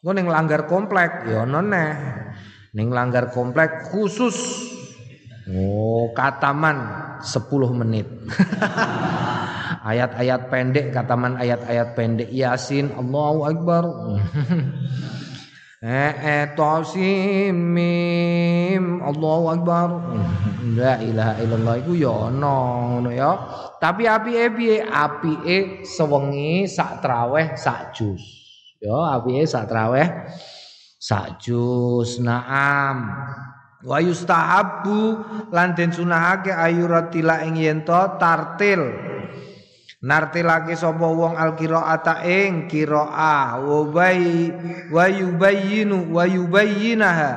Engko 0.00 0.10
ning 0.16 0.26
langgar 0.32 0.64
komplek 0.64 1.28
ya 1.28 1.44
ono 1.44 1.60
neh. 1.60 1.92
Ning 2.72 2.88
langgar 2.88 3.28
komplek 3.28 3.92
khusus 3.92 4.68
Oh, 5.52 6.14
kataman 6.14 6.86
10 7.18 7.50
menit. 7.74 8.06
ayat-ayat 9.90 10.46
pendek, 10.46 10.94
kataman 10.94 11.34
ayat-ayat 11.34 11.98
pendek 11.98 12.30
Yasin, 12.30 12.94
Allahu 12.94 13.50
Akbar. 13.50 13.82
Eh, 15.82 16.14
eh 16.14 16.46
tosim 16.54 17.74
mim 17.74 19.02
Allahu 19.02 19.50
akbar. 19.50 19.98
La 20.78 20.94
ilaha 21.02 21.42
illallah 21.42 21.74
iku 21.82 21.98
ya 21.98 22.30
ana 22.30 22.54
ngono 22.86 23.10
ya. 23.10 23.34
Tapi 23.82 24.06
apike 24.06 24.46
piye? 24.54 24.78
Apike 24.78 25.82
sewengi 25.82 26.70
sak 26.70 27.02
traweh 27.02 27.58
sak 27.58 27.98
jus. 27.98 28.22
Ya 28.78 28.94
apike 29.18 29.42
sak 29.42 29.66
traweh 29.66 30.06
sak 31.02 31.42
jus. 31.42 32.22
Naam. 32.22 33.18
Wa 33.82 33.98
yustahabbu 33.98 35.00
lan 35.50 35.74
den 35.74 35.90
sunahake 35.90 36.54
ayuratila 36.54 37.42
ing 37.42 37.58
yen 37.58 37.82
tartil 37.82 38.86
nartilake 40.02 40.74
sapa 40.74 41.06
wong 41.06 41.38
alqiraata 41.38 42.26
ing 42.26 42.66
qiraah 42.66 43.62
wa 43.62 43.86
bay 43.86 44.50
wa 44.90 45.06
yubayyinu 45.06 46.10
wa 46.10 46.26
yubayyinaha 46.26 47.30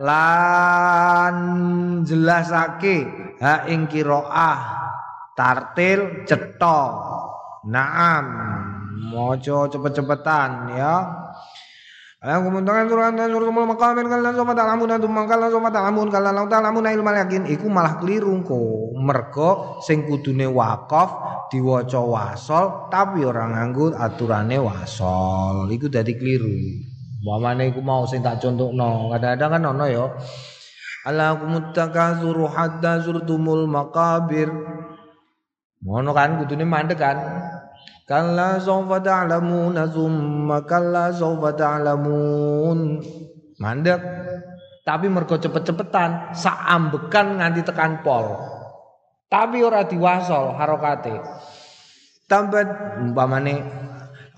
lan 0.00 1.36
jelasake 2.04 3.08
ha 3.40 3.64
ing 3.72 3.88
qiraah 3.88 4.60
tartil 5.32 6.28
cetha. 6.28 6.82
Naam 7.60 8.24
maca 9.12 9.68
cepet-cepetan 9.68 10.72
ya 10.72 10.94
Alam 12.20 12.52
kumuntangan 12.52 12.84
suruhan 12.84 13.16
dan 13.16 13.32
suruh 13.32 13.48
tumul 13.48 13.64
makamin 13.64 14.04
kalian 14.04 14.36
sofa 14.36 14.52
ta'lamun 14.52 14.92
dan 14.92 15.00
tumang 15.00 15.24
kalian 15.24 15.56
sofa 15.56 15.72
ta'lamun 15.72 16.12
kalian 16.12 16.36
lau 16.36 16.44
ilmal 16.92 17.16
yakin 17.16 17.48
iku 17.48 17.64
malah 17.72 17.96
keliru 17.96 18.36
ko 18.44 18.92
mergo 19.00 19.80
sing 19.80 20.04
kudune 20.04 20.44
wakaf 20.44 21.16
diwaca 21.48 21.96
wasol 22.04 22.92
tapi 22.92 23.24
orang 23.24 23.56
nganggo 23.56 23.96
aturane 23.96 24.60
wasol. 24.60 25.64
Iku 25.72 25.88
dadi 25.88 26.12
keliru. 26.12 26.52
Mamane 27.24 27.72
iku 27.72 27.80
mau 27.80 28.04
sing 28.04 28.20
tak 28.20 28.36
contohno 28.36 29.08
kadang-kadang 29.16 29.50
kan 29.56 29.62
ono 29.72 29.84
ya. 29.88 30.04
Ala 31.08 31.40
kumuttakazuru 31.40 32.44
hatta 32.52 33.00
zurtumul 33.00 33.64
makabir. 33.64 34.52
Ngono 35.80 36.12
kan 36.12 36.36
kudune 36.36 36.68
mandek 36.68 37.00
kan 37.00 37.16
Kalla 38.10 38.58
sawfa 38.58 38.98
ta'lamuna 38.98 39.86
thumma 39.86 40.66
kalla 40.66 41.14
sawfa 41.14 41.54
ta'lamun. 41.54 42.98
Mandek. 43.62 44.02
Tapi 44.82 45.06
mergo 45.06 45.38
cepet-cepetan, 45.38 46.34
saambekan 46.34 47.38
nganti 47.38 47.62
tekan 47.62 48.02
pol. 48.02 48.34
Tapi 49.30 49.62
ora 49.62 49.86
diwasol 49.86 50.58
harokate. 50.58 51.22
Tambah 52.26 52.98
umpamane 52.98 53.86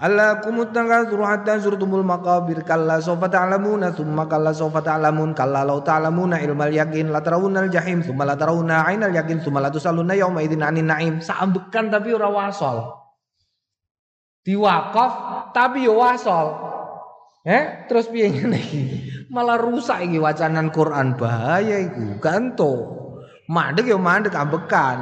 Allah 0.02 0.42
kumut 0.42 0.74
tangazuru 0.74 1.22
hatta 1.22 1.62
zurtumul 1.62 2.02
maqabir 2.02 2.66
kalla 2.66 2.98
sawfa 2.98 3.30
ta'lamuna 3.30 3.94
thumma 3.94 4.26
kalla 4.26 4.50
sawfa 4.50 4.82
ta'lamun 4.82 5.30
kalla 5.30 5.62
law 5.62 5.78
ta'lamuna 5.78 6.42
ilmal 6.42 6.74
yakin 6.74 7.08
la 7.08 7.22
tarawunal 7.22 7.70
jahim 7.70 8.02
thumma 8.02 8.26
la 8.26 8.35
tarawuna 8.35 8.82
ainal 8.82 9.14
yakin 9.14 9.38
thumma 9.40 9.62
la 9.62 9.70
tusalluna 9.70 10.18
yawma 10.18 10.42
idzin 10.42 10.58
'anin 10.58 10.90
na'im 10.90 11.14
saambekan 11.22 11.88
tapi 11.88 12.11
ora 12.18 12.26
wasol 12.26 13.01
diwakaf 14.42 15.12
tapi 15.55 15.87
yo 15.87 15.98
wasol. 15.98 16.70
Eh, 17.42 17.90
terus 17.90 18.07
piye 18.07 18.31
ngene? 18.31 18.61
Malah 19.35 19.59
rusak 19.59 20.07
iki 20.07 20.22
wacanan 20.22 20.70
Quran 20.70 21.18
bahaya 21.18 21.83
iku. 21.83 22.22
Ganto. 22.22 22.72
Mandek 23.50 23.90
yo 23.90 23.98
mandek 23.98 24.38
ambekan. 24.38 24.98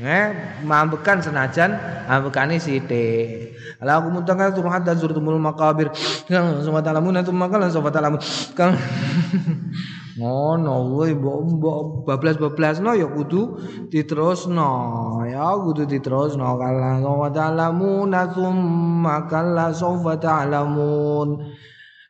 Eh, 0.00 0.58
mambekan 0.64 1.22
senajan 1.22 1.76
ambekane 2.08 2.58
sithik. 2.58 3.54
Ala 3.78 4.00
aku 4.00 4.08
muntanga 4.10 4.50
turun 4.50 4.72
hatta 4.72 4.96
zurtumul 4.96 5.38
maqabir. 5.38 5.92
Yang 6.26 6.66
semua 6.66 6.82
talamun 6.82 7.20
itu 7.20 7.30
makalan 7.30 7.70
sobat 7.70 7.94
talamun. 7.94 8.18
Kang 8.56 8.74
ngono 10.20 10.92
kuwi 10.92 11.16
mbok 11.16 12.04
bablas-bablasno 12.04 12.92
ya 12.92 13.08
kudu 13.08 13.56
diterusno. 13.88 14.70
Ya 15.24 15.56
kudu 15.56 15.88
diterusno. 15.88 16.60
Kala 16.60 17.00
wa 17.00 17.32
ta'lamuna 17.32 18.28
tsumma 18.28 19.24
kalla 19.24 19.72
sawfa 19.72 20.20
ta'lamun. 20.20 21.28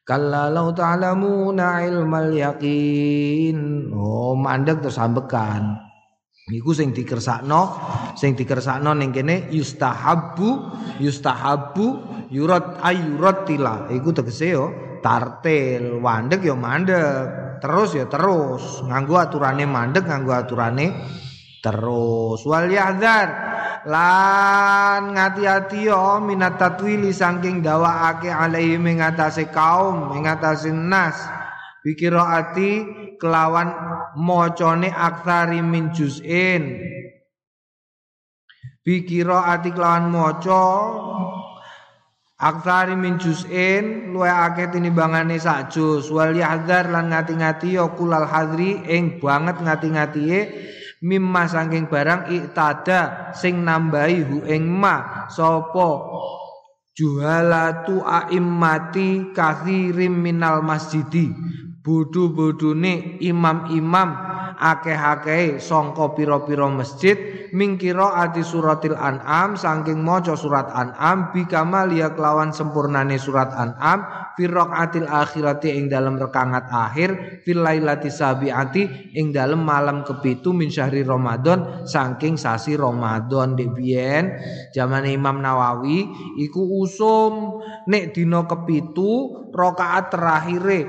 Kalla 0.03 0.51
law 0.51 0.75
ta'lamuna 0.75 1.87
ilmal 1.87 2.35
yaqin 2.35 3.95
oh 3.95 4.35
mandek 4.35 4.83
terus 4.83 4.99
ambekan 4.99 5.91
Iku 6.51 6.75
sing 6.75 6.91
dikersakno, 6.91 7.79
sing 8.19 8.35
dikersakno 8.35 8.91
ning 8.99 9.15
kene 9.15 9.55
yustahabbu, 9.55 10.49
yustahabbu 10.99 11.87
yurat 12.35 12.83
ayurat 12.83 13.47
tila. 13.47 13.87
Iku 13.95 14.11
tegese 14.11 14.59
yo 14.59 14.67
tartil, 14.99 16.03
wandek 16.03 16.43
ya 16.43 16.59
mandek, 16.59 17.50
terus 17.61 17.95
ya 17.95 18.09
terus. 18.09 18.83
Nganggo 18.83 19.21
aturane 19.21 19.69
mandek, 19.69 20.09
nganggo 20.09 20.33
aturane 20.33 20.87
terus. 21.61 22.43
Wal 22.49 22.73
yahdar 22.73 23.29
lan 23.85 25.17
ngati-ati 25.17 25.89
yo 25.89 26.21
minat 26.21 26.57
tatwili 26.57 27.13
saking 27.13 27.61
dawaake 27.61 28.29
alaihi 28.33 28.81
mengatasi 28.81 29.53
kaum, 29.53 30.11
mengatasi 30.11 30.73
nas. 30.73 31.17
ati 31.81 32.71
kelawan 33.17 33.73
mocone 34.17 34.93
aksari 34.93 35.65
min 35.65 35.93
juz'in. 35.93 36.77
ati 38.85 39.69
kelawan 39.73 40.13
moco 40.13 40.65
Aksari 42.41 42.97
min 42.97 43.21
juz'in 43.21 44.17
luwe 44.17 44.33
akeh 44.33 44.73
tinimbangane 44.73 45.37
sak 45.37 45.69
juz. 45.69 46.09
Wal 46.09 46.33
yahdar 46.33 46.89
lan 46.89 47.13
ngati-ngati 47.13 47.77
ya 47.77 47.85
kulal 47.93 48.25
hadri 48.25 48.81
ing 48.89 49.21
banget 49.21 49.61
ngati-ngatie 49.61 50.41
mimma 51.05 51.45
saking 51.45 51.93
barang 51.93 52.33
iktada 52.33 53.33
sing 53.37 53.61
nambahi 53.61 54.25
hu 54.25 54.37
ing 54.49 54.65
ma 54.73 55.29
sapa? 55.29 55.89
Juhalatu 56.97 58.01
aimmati 58.09 59.37
kathirim 59.37 60.17
minal 60.17 60.65
masjidi. 60.65 61.29
Bodho-bodhone 61.85 63.21
imam-imam 63.21 64.11
akeh-akeh 64.61 65.57
sangka 65.57 66.13
pira-pira 66.13 66.69
masjid 66.69 67.17
mingkira 67.57 68.21
ati 68.21 68.45
suratil 68.45 68.93
an'am 68.93 69.57
saking 69.57 70.05
maca 70.05 70.37
surat 70.37 70.69
an'am 70.71 71.33
bi 71.33 71.49
kamalia 71.49 72.13
kelawan 72.13 72.53
sempurnane 72.53 73.17
surat 73.17 73.49
an'am 73.57 74.05
fi 74.37 74.45
raqatil 74.45 75.09
akhirati 75.09 75.75
ing 75.81 75.89
dalam 75.89 76.21
rekangat 76.21 76.69
akhir 76.69 77.43
fil 77.43 77.65
lailati 77.65 78.13
sabiati 78.13 79.17
ing 79.17 79.33
dalam 79.33 79.65
malam 79.65 80.05
kepitu 80.05 80.53
min 80.53 80.69
syahri 80.69 81.03
ramadan 81.03 81.85
saking 81.89 82.37
sasi 82.37 82.77
ramadan. 82.77 83.53
Di 83.57 83.67
biyen 83.67 84.37
zaman 84.77 85.09
Imam 85.09 85.41
Nawawi 85.43 86.07
iku 86.39 86.85
usum 86.85 87.65
nek 87.89 88.13
dina 88.15 88.45
kepitu 88.47 89.49
rakaat 89.51 90.13
terakhire 90.15 90.81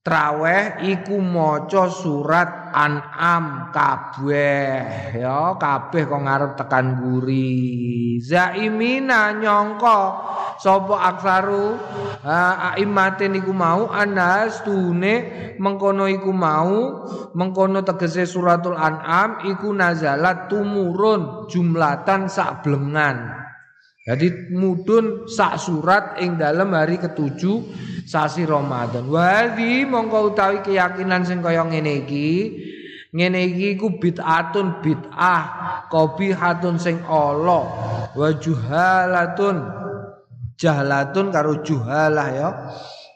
Traweh 0.00 0.80
iku 0.88 1.20
maca 1.20 1.92
surat 1.92 2.72
An'am 2.72 3.68
kabeh. 3.68 5.12
Ya 5.12 5.52
kabeh 5.60 6.08
kok 6.08 6.24
ngarep 6.24 6.52
tekan 6.56 7.04
guri 7.04 8.16
zaimina 8.24 9.36
nyongko 9.36 10.00
sapa 10.56 10.96
aksaru? 11.04 11.76
Aimatin 12.24 13.44
iku 13.44 13.52
mau 13.52 13.92
anas 13.92 14.64
tune 14.64 15.14
mengkono 15.60 16.08
iku 16.08 16.32
mau. 16.32 17.04
Mengkono 17.36 17.84
tegese 17.84 18.24
suratul 18.24 18.80
An'am 18.80 19.44
iku 19.52 19.68
nazalat 19.76 20.48
tumurun 20.48 21.44
jumlatan 21.52 22.24
sak 22.24 22.64
blengan 22.64 23.39
jadi 24.10 24.50
mudun 24.50 25.30
sak 25.30 25.62
surat 25.62 26.18
ing 26.18 26.34
dalam 26.34 26.74
hari 26.74 26.98
ketujuh 26.98 27.62
sasi 28.02 28.42
Ramadan. 28.42 29.06
Wadi 29.06 29.86
mongko 29.86 30.34
utawi 30.34 30.66
keyakinan 30.66 31.22
sing 31.22 31.38
kaya 31.38 31.62
ngene 31.62 32.02
iki, 32.02 32.30
ngene 33.14 33.38
iki 33.54 33.78
ku 33.78 34.02
bid'atun 34.02 34.82
bid'ah, 34.82 35.42
qabihatun 35.86 36.82
sing 36.82 36.98
ala, 37.06 37.62
wa 38.10 38.28
juhalatun 38.34 39.62
jahlatun 40.58 41.30
karo 41.30 41.62
juhalah 41.62 42.28
ya. 42.34 42.48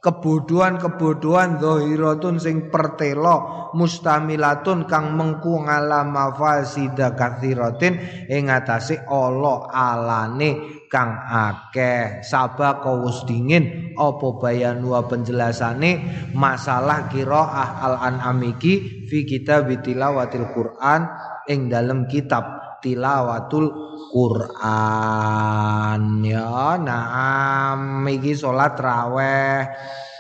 Kebodohan-kebodohan 0.04 1.56
zahiratun 1.56 2.36
sing 2.36 2.68
pertelo 2.68 3.72
mustamilatun 3.72 4.84
kang 4.84 5.16
mengku 5.16 5.64
ngalama 5.64 6.36
fasida 6.36 7.16
kathiratin 7.16 7.96
ing 8.28 8.52
atase 8.52 9.00
ala 9.08 9.72
alane 9.72 10.84
kang 10.92 11.16
akeh. 11.24 12.20
Sabak 12.20 12.84
wis 13.00 13.24
dingin 13.24 13.96
apa 13.96 14.28
bayanu 14.36 14.92
penjelasane 15.08 16.04
masalah 16.36 17.08
qiraah 17.08 17.80
al-an'am 17.80 18.38
iki 18.44 19.08
fi 19.08 19.24
kitab 19.24 19.72
tilawatil 19.80 20.52
Quran 20.52 21.08
ing 21.48 21.72
dalam 21.72 22.04
kitab 22.06 22.63
tilawatul 22.84 23.72
Quran. 24.12 26.02
Ya 26.20 26.76
naam. 26.76 28.04
Iki 28.04 28.36
salat 28.36 28.76
raweh. 28.76 29.64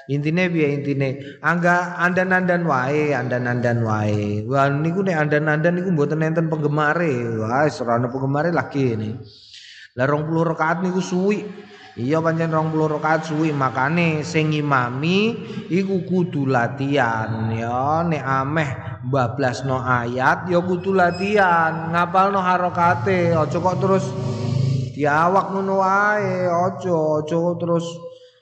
Intine 0.08 0.52
piye 0.52 0.80
intine? 0.80 1.40
Angga 1.44 2.00
andan-andan 2.00 2.64
wae 2.64 3.12
andan-andan 3.12 3.84
wae. 3.84 4.44
Wah 4.48 4.72
niku 4.72 5.04
nek 5.04 5.28
andan-andan 5.28 5.76
niku 5.80 5.92
mboten 5.92 6.24
enten 6.24 6.48
penggemare. 6.48 7.40
Wah 7.44 7.68
ora 7.68 7.92
ana 8.00 8.08
penggemare 8.08 8.48
lagi 8.48 8.96
ini. 8.96 9.12
Lah 9.94 10.10
20 10.10 10.50
rakaat 10.50 10.82
niku 10.82 10.98
suwi 10.98 11.46
Iya 11.94 12.18
pancen 12.18 12.50
20 12.50 12.74
rakaat 12.98 13.30
suwi. 13.30 13.54
Makane 13.54 14.26
sing 14.26 14.50
ngimami 14.50 15.38
iku 15.70 16.02
kudu 16.02 16.42
latihan. 16.42 17.54
Ya 17.54 18.02
nek 18.02 18.18
ameh 18.18 18.70
bablasno 19.06 19.78
ayat 19.78 20.50
ya 20.50 20.58
kudu 20.58 20.90
latihan. 20.90 21.94
Ngapalno 21.94 22.42
harokate 22.42 23.30
aja 23.30 23.58
kok 23.62 23.78
terus 23.78 24.10
diawak 24.98 25.54
ngono 25.54 25.78
wae. 25.78 26.50
Aja 26.50 26.98
aja 27.22 27.40
terus 27.62 27.86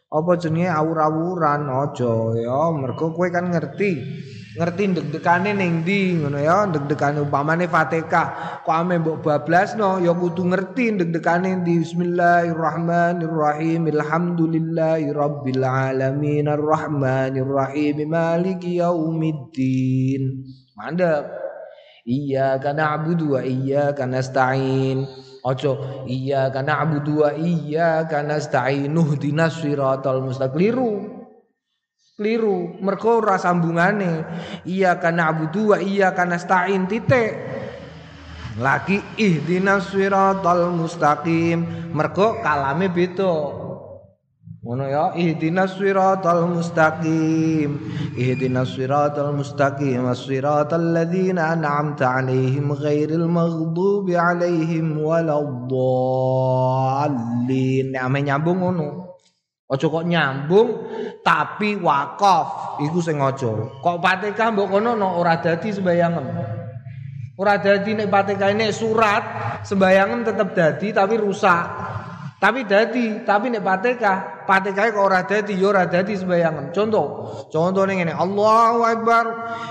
apa 0.09 0.33
jenenge 0.41 0.73
awur-awuran. 0.73 1.69
Aja 1.69 2.13
ya. 2.41 2.73
Mergo 2.73 3.13
kowe 3.13 3.29
kan 3.29 3.53
ngerti 3.53 4.01
ngerti 4.53 4.93
deg-degane 4.93 5.57
ning 5.57 5.81
ndi 5.81 6.21
ngono 6.21 6.37
ya? 6.37 6.69
Deg-degane 6.69 7.25
umpamane 7.25 7.65
Fatihah 7.69 8.61
kok 8.61 8.75
ame 8.75 8.99
mbok 9.01 9.25
bablasno? 9.25 9.97
Ya 10.05 10.13
kudu 10.13 10.45
ngerti 10.53 11.01
deg-degane 11.01 11.65
ndi. 11.65 11.81
Bismillahirrahmanirrahim. 11.81 13.89
Alhamdulillahi 13.89 15.17
rabbil 15.17 15.65
alamin 15.65 16.53
arrahmanirrahim. 16.53 18.05
Maliki 18.05 18.77
yaumiddin. 18.81 20.45
Mandek 20.77 21.41
Iya 22.03 22.59
karena 22.59 22.99
abudu 22.99 23.39
wa 23.39 23.47
iya 23.47 23.95
karena 23.95 24.19
stain 24.19 25.07
Ojo. 25.47 26.03
Iya 26.11 26.51
karena 26.51 26.83
abudu 26.83 27.23
wa 27.23 27.31
iya 27.39 28.11
karena 28.11 28.43
stain 28.43 28.91
Nuhdinas 28.91 29.63
siratal 29.63 30.19
mustaqliru 30.27 31.22
Keliru, 32.13 32.77
mergo 32.85 33.25
ora 33.25 33.41
sambungane. 33.41 34.21
Iya 34.69 35.01
kana 35.01 35.33
abudu 35.33 35.73
wa 35.73 35.81
iya 35.81 36.13
kana 36.13 36.37
stain 36.37 36.85
titik. 36.85 37.41
Lagi 38.61 39.01
ihdinas 39.17 39.89
siratal 39.89 40.77
mustaqim. 40.77 41.89
Mergo 41.97 42.37
kalame 42.45 42.93
beda. 42.93 43.65
Ngono 44.61 44.85
ya, 44.93 45.17
ihdinas 45.17 45.81
siratal 45.81 46.53
mustaqim. 46.53 47.81
Ihdinas 48.13 48.77
siratal 48.77 49.33
mustaqim, 49.33 50.05
as-siratal 50.05 50.93
ladzina 50.93 51.57
an'amta 51.57 52.13
'alaihim 52.13 52.77
ghairil 52.77 53.25
maghdubi 53.25 54.21
'alaihim 54.21 55.01
waladdallin. 55.01 57.97
Nyambung 57.97 58.61
ngono. 58.61 59.12
Aja 59.73 59.89
kok 59.89 60.05
nyambung 60.05 60.69
tapi 61.25 61.81
wakaf 61.81 62.77
iku 62.85 63.01
sing 63.01 63.17
aja. 63.25 63.49
Kok 63.81 63.97
Fatihah 64.05 64.53
mbok 64.53 64.69
kono 64.69 64.93
no, 64.93 65.17
ora 65.17 65.41
dadi 65.41 65.73
sembayangan. 65.73 66.27
Ora 67.41 67.57
dadi 67.57 67.97
nek 67.97 68.13
Fatihah 68.13 68.53
ini 68.53 68.69
surat 68.69 69.25
sembayangan 69.65 70.29
tetap 70.29 70.53
dadi 70.53 70.93
tapi 70.93 71.17
rusak. 71.17 71.65
Tapi 72.37 72.67
dadi, 72.67 73.23
tapi 73.23 73.55
nek 73.55 73.63
Fatihah, 73.63 74.42
Fatihah 74.45 74.91
kok 74.91 75.01
ora 75.01 75.23
dadi 75.23 75.55
ya 75.55 75.71
ora 75.71 75.87
dadi 75.87 76.19
sembayangan. 76.19 76.75
Contoh, 76.75 77.07
contoh 77.49 77.87
ning 77.87 78.03
ngene, 78.03 78.15
Allahu 78.15 78.83
Akbar. 78.83 79.25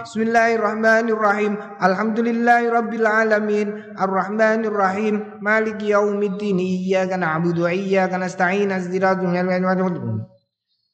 Bismillahirrahmanirrahim. 0.07 1.59
Alhamdulillahirabbil 1.77 3.07
alamin. 3.07 3.67
Arrahmanirrahim. 3.99 5.43
Maliki 5.43 5.91
yaumiddin. 5.91 6.57
Iyyaka 6.57 7.19
na'budu 7.19 7.67
wa 7.67 7.71
iyyaka 7.75 8.15
nasta'in. 8.15 8.71
Ihdinash 8.71 8.87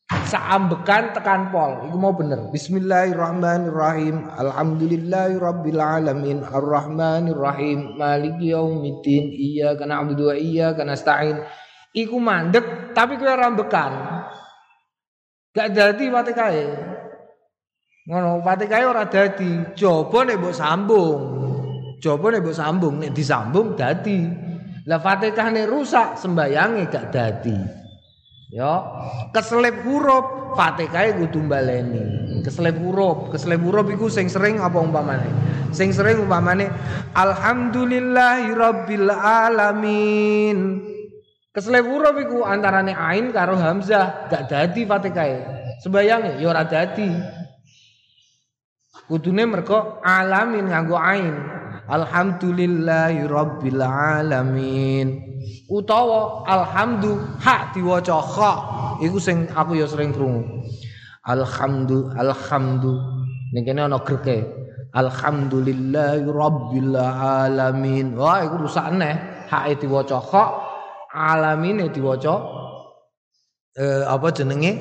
Saambekan 0.08 1.12
tekan 1.12 1.52
pol, 1.52 1.84
iku 1.88 2.00
mau 2.00 2.16
bener. 2.16 2.48
Bismillahirrahmanirrahim. 2.56 4.32
Alhamdulillahirabbil 4.40 5.80
alamin. 5.84 6.48
Arrahmanirrahim. 6.48 8.00
Maliki 8.00 8.56
yaumiddin. 8.56 9.36
Iyyaka 9.36 9.84
na'budu 9.84 10.32
wa 10.32 10.36
iyyaka 10.36 10.88
nasta'in 10.88 11.44
iku 11.95 12.19
mandek 12.19 12.91
tapi 12.91 13.15
kowe 13.15 13.30
ora. 13.30 13.47
Gak 15.58 15.73
dadi 15.73 16.06
patikae. 16.13 16.65
Ngono, 18.08 18.39
patikae 18.45 18.86
ora 18.86 19.10
dadi. 19.10 19.73
Coba 19.73 20.23
nek 20.23 20.38
mbok 20.38 20.54
sambung. 20.54 21.19
Coba 21.97 22.30
nek 22.30 22.45
mbok 22.45 22.56
sambung, 22.56 23.02
nek 23.02 23.12
disambung 23.12 23.73
dadi. 23.73 24.21
Lah 24.88 25.04
Fatihah 25.04 25.52
nek 25.52 25.67
rusak 25.67 26.15
sembayange 26.15 26.88
gak 26.88 27.12
dadi. 27.12 27.60
Ya, 28.47 28.80
keselip 29.36 29.84
huruf 29.84 30.56
Fatihah 30.56 31.19
kudu 31.19 31.43
baleni. 31.43 32.39
Keselip 32.45 32.80
huruf, 32.80 33.36
keselip 33.36 33.60
huruf 33.60 33.91
iku 33.91 34.08
sing 34.08 34.32
sering 34.32 34.63
apa 34.63 34.80
umpamane? 34.80 35.28
Sing 35.76 35.91
sering 35.91 36.23
umpamane 36.23 36.71
alhamdulillahirabbil 37.12 39.12
alamin. 39.12 40.80
Keselip 41.58 41.89
huruf 41.89 42.13
iku 42.22 42.46
antarane 42.46 42.93
ain 42.93 43.34
karo 43.34 43.58
hamzah, 43.58 44.30
gak 44.30 44.46
dadi 44.46 44.86
Fatihah. 44.86 45.82
Sembayang 45.82 46.38
ya 46.38 46.54
ora 46.54 46.62
dadi. 46.62 47.10
Kudune 49.10 49.41
mergo 49.50 49.98
alamin 50.06 50.70
nganggo 50.70 51.02
ain. 51.02 51.34
Alhamdulillahirabbil 51.89 53.82
alamin. 53.82 55.17
Utawa 55.65 56.46
alhamdu 56.46 57.17
hak 57.41 57.74
diwaca 57.74 58.22
kha. 58.22 58.54
Iku 59.02 59.17
sing 59.17 59.50
aku 59.50 59.82
ya 59.82 59.89
sering 59.89 60.13
krungu. 60.13 60.62
Alhamdu 61.26 62.13
alhamdu. 62.22 63.02
Ning 63.58 63.65
kene 63.65 63.89
ana 63.89 63.98
greke 64.06 64.46
alhamdulillahirabbil 64.93 66.93
alamin. 67.02 68.13
Wah 68.13 68.46
iku 68.46 68.62
rusak 68.62 68.93
aneh 68.93 69.17
hak 69.50 69.82
diwaca 69.82 70.22
kha 70.22 70.67
alamin 71.18 71.90
diwaca 71.90 72.36
eh, 73.74 74.06
apa 74.06 74.30
jenenge 74.30 74.72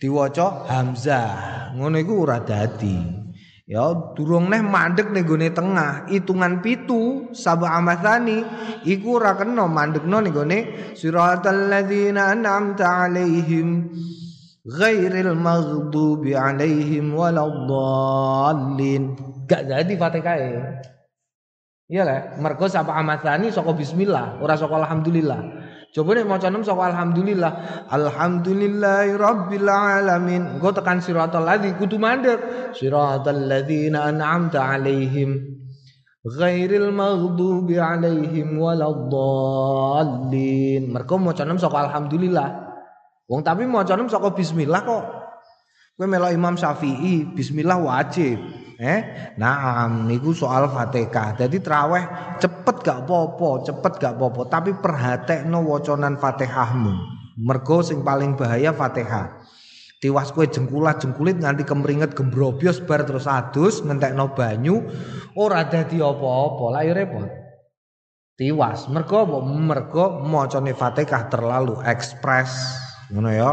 diwaca 0.00 0.64
hamzah 0.64 1.76
ngono 1.76 2.00
iku 2.00 2.24
ora 2.24 2.40
dadi 2.40 3.18
Ya 3.68 3.84
durung 4.16 4.48
neh 4.48 4.64
mandek 4.64 5.12
ning 5.12 5.28
gone 5.28 5.52
tengah, 5.52 6.08
hitungan 6.08 6.64
pitu 6.64 7.28
sab'a 7.36 7.76
amathani 7.76 8.40
iku 8.88 9.20
ora 9.20 9.36
kena 9.36 9.68
mandekno 9.68 10.24
ning 10.24 10.32
gone 10.32 10.58
siratal 10.96 11.68
ladzina 11.68 12.32
an'amta 12.32 12.88
'alaihim 12.88 13.92
ghairil 14.64 15.36
maghdubi 15.36 16.32
'alaihim 16.32 17.12
waladdallin. 17.12 19.20
Gak 19.44 19.68
jadi 19.68 19.92
Fatihah. 20.00 20.80
Iya 21.92 22.02
lah, 22.08 22.20
mergo 22.40 22.72
sab'a 22.72 23.04
amathani 23.04 23.52
saka 23.52 23.76
bismillah, 23.76 24.40
ora 24.40 24.56
saka 24.56 24.80
alhamdulillah. 24.80 25.57
Coba 25.88 26.12
nih 26.12 26.24
mau 26.28 26.36
nem 26.36 26.60
saka 26.60 26.92
alhamdulillah. 26.92 27.52
Alhamdulillahi 27.88 29.16
rabbil 29.16 29.68
alamin. 29.68 30.60
Engko 30.60 30.76
tekan 30.76 31.00
siratal 31.00 31.48
ladzi 31.48 31.72
kudu 31.80 31.96
mandek. 31.96 32.38
Siratal 32.76 33.48
ladzina 33.48 34.04
an'amta 34.12 34.60
alaihim 34.60 35.58
ghairil 36.28 36.92
maghdubi 36.92 37.80
alaihim 37.80 38.60
waladdallin. 38.60 39.22
Mergo 40.92 41.16
maca 41.16 41.48
nem 41.48 41.56
saka 41.56 41.88
alhamdulillah. 41.88 42.68
Wong 43.28 43.40
tapi 43.40 43.64
maca 43.64 43.96
nem 43.96 44.08
saka 44.12 44.28
bismillah 44.36 44.84
kok. 44.84 45.04
Kowe 45.98 46.06
melok 46.06 46.30
Imam 46.30 46.54
Syafi'i, 46.54 47.26
bismillah 47.34 47.74
wajib. 47.82 48.38
Eh, 48.78 49.34
naam 49.34 50.06
niku 50.06 50.30
soal 50.30 50.70
Fatihah. 50.70 51.34
Jadi 51.34 51.58
traweh 51.58 52.06
cepet 52.38 52.76
gak 52.86 53.10
popo, 53.10 53.58
cepet 53.66 53.98
gak 53.98 54.14
popo, 54.14 54.46
tapi 54.46 54.70
perhatekno 54.70 55.66
wacanan 55.66 56.14
Fatihahmu. 56.14 56.94
Mergo 57.42 57.82
sing 57.82 58.06
paling 58.06 58.38
bahaya 58.38 58.70
Fatihah. 58.70 59.42
Tiwas 59.98 60.30
kue 60.30 60.46
jengkulah 60.46 60.94
jengkulit 60.94 61.42
nganti 61.42 61.66
kemeringet 61.66 62.14
gembrobios 62.14 62.78
bar 62.78 63.02
terus 63.02 63.26
adus 63.26 63.82
ngentekno 63.82 64.30
banyu 64.30 64.86
ora 65.34 65.66
dadi 65.66 65.98
apa-apa. 65.98 66.64
Lah 66.70 66.82
ya 66.86 66.94
repot. 66.94 67.26
Tiwas. 68.38 68.86
Mergo? 68.86 69.26
Mergo 69.42 70.22
macane 70.22 70.70
Fatihah 70.70 71.26
terlalu 71.26 71.82
ekspres. 71.82 72.78
Ngono 73.10 73.30
ya. 73.34 73.50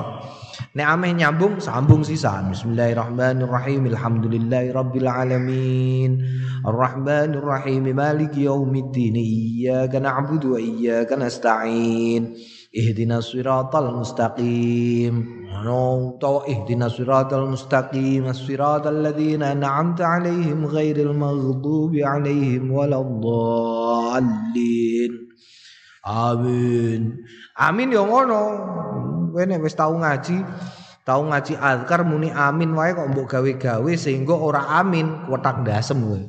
Nek 0.76 0.88
ameh 0.88 1.12
nyambung 1.16 1.60
sambung 1.60 2.04
sisan. 2.08 2.52
Bismillahirrahmanirrahim. 2.52 3.92
Alhamdulillahi 3.92 4.72
rabbil 4.72 5.08
alamin. 5.08 6.24
Arrahmanir 6.64 7.44
rahim. 7.44 7.92
Maliki 7.92 8.48
yaumiddin. 8.48 9.20
Iyyaka 9.20 10.00
na'budu 10.00 10.56
wa 10.56 10.60
iyyaka 10.64 11.20
nasta'in. 11.20 12.40
Ihdinas 12.76 13.32
siratal 13.32 13.96
mustaqim. 13.96 15.48
No, 15.64 16.16
tahu 16.20 16.44
ihdinas 16.48 16.96
siratal 17.00 17.48
mustaqim. 17.52 18.28
Siratal 18.36 19.00
ladzina 19.04 19.52
an'amta 19.56 20.08
'alaihim 20.08 20.68
ghairil 20.68 21.16
maghdubi 21.16 22.04
'alaihim 22.04 22.72
waladdallin. 22.72 23.66
Amin. 26.06 27.26
Amin 27.58 27.90
yo 27.90 28.06
ngono. 28.06 28.42
Kowe 29.34 29.44
nek 29.44 29.66
wis 29.66 29.76
tau 29.76 29.98
ngaji, 29.98 30.38
tau 31.04 31.26
ngaji 31.28 31.60
azkar 31.60 32.08
muni 32.08 32.32
amin 32.32 32.72
wae 32.72 32.96
kok 32.96 33.12
mbok 33.12 33.28
gawe-gawe 33.36 33.92
sehingga 34.00 34.32
ora 34.32 34.64
amin, 34.80 35.28
kotak 35.28 35.66
dasem 35.68 36.00
kowe. 36.06 36.22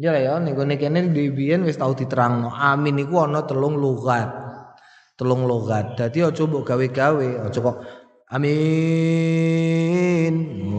Ya 0.00 0.16
ya 0.16 0.40
ning 0.40 0.56
kene 0.56 0.80
kene 0.80 1.12
wis 1.66 1.76
tau 1.76 1.92
diterangno. 1.92 2.48
Amin 2.54 2.96
iku 3.02 3.26
ana 3.26 3.44
telung 3.44 3.76
logat. 3.76 4.32
Telung 5.18 5.44
logat. 5.44 5.98
Dadi 5.98 6.24
aja 6.24 6.46
mbok 6.46 6.64
gawe-gawe, 6.64 7.50
aja 7.50 7.58
kok 7.60 7.84
amin. 8.32 9.44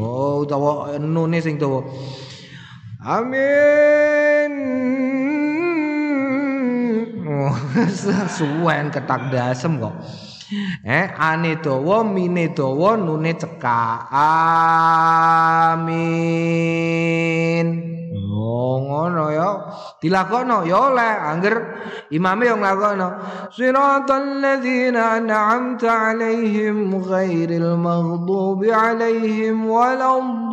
Oh, 0.02 0.48
utawa 0.48 0.98
nune 0.98 1.38
sing 1.44 1.62
dawa. 1.62 1.86
Amin. 3.04 4.91
Suwen 8.36 8.92
ketak 8.92 9.32
dasem 9.32 9.80
kok. 9.80 9.96
Eh 10.84 11.08
ane 11.16 11.56
dawa 11.64 12.04
mine 12.04 12.52
dawa 12.52 13.00
nune 13.00 13.32
cekak. 13.36 14.12
Amin. 15.72 17.91
Oh 18.12 18.76
ngono 18.84 19.32
ya. 19.32 19.72
Dilakokno 20.04 20.68
ya 20.68 20.92
oleh 20.92 21.16
angger 21.32 21.56
imame 22.12 22.44
yang 22.44 22.60
nglakokno. 22.60 23.08
Siratal 23.56 24.44
ladzina 24.44 25.16
an'amta 25.16 26.12
'alaihim 26.12 26.92
ghairil 27.00 27.80
maghdubi 27.80 28.68
'alaihim 28.68 29.64
waladdallin. 29.64 30.52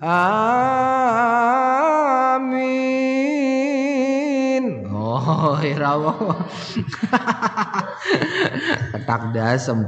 Amin. 0.00 0.88
Oh, 4.88 5.60
irawo. 5.76 6.16
Ketak 8.96 9.36
dasem. 9.36 9.84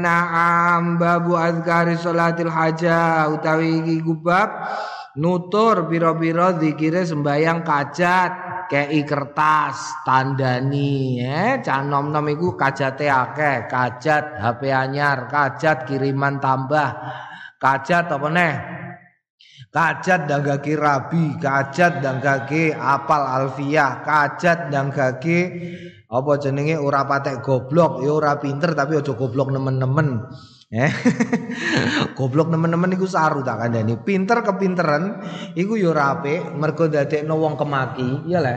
Naam 0.00 0.96
babu 0.96 1.36
azkari 1.36 2.00
salatil 2.00 2.48
haja 2.48 3.28
utawi 3.28 3.84
iki 3.84 4.00
kubab 4.00 4.72
nutur 5.20 5.84
pira-pira 5.84 6.56
zikire 6.56 7.04
sembayang 7.04 7.60
kajat 7.60 8.32
kei 8.72 9.04
kertas 9.04 10.00
tandani 10.08 11.20
eh 11.20 11.60
canom 11.60 12.08
nom 12.08 12.24
iku 12.24 12.56
kajate 12.56 13.04
akeh 13.04 13.68
kajat 13.68 14.40
HP 14.40 14.72
anyar 14.72 15.28
kajat 15.28 15.84
kiriman 15.84 16.40
tambah 16.40 16.88
kajat 17.60 18.16
apa 18.16 18.28
neh 18.32 18.54
Kajat 19.74 20.30
dan 20.30 20.46
gaki 20.46 20.78
rabi, 20.78 21.34
kajat 21.34 21.98
dan 21.98 22.22
gaki 22.22 22.70
apal 22.70 23.26
alfiah, 23.26 24.06
kajat 24.06 24.70
dan 24.70 24.94
gaki 24.94 25.50
apa 26.06 26.30
jenenge 26.38 26.78
ora 26.78 27.02
patek 27.02 27.42
goblok, 27.42 27.98
ya 28.06 28.14
ora 28.14 28.38
pinter 28.38 28.70
tapi 28.70 28.94
aja 28.94 29.18
goblok 29.18 29.50
nemen-nemen. 29.50 30.30
Eh. 30.70 30.92
goblok 32.18 32.54
nemen-nemen 32.54 32.94
iku 32.94 33.10
saru 33.10 33.42
tak 33.42 33.66
kandhani. 33.66 33.98
Pinter 33.98 34.46
kepinteran 34.46 35.18
iku 35.58 35.74
ya 35.74 35.90
ora 35.90 36.22
apik, 36.22 36.54
mergo 36.54 36.86
dadekno 36.86 37.34
wong 37.34 37.58
kemaki, 37.58 38.30
ya 38.30 38.38
le. 38.38 38.54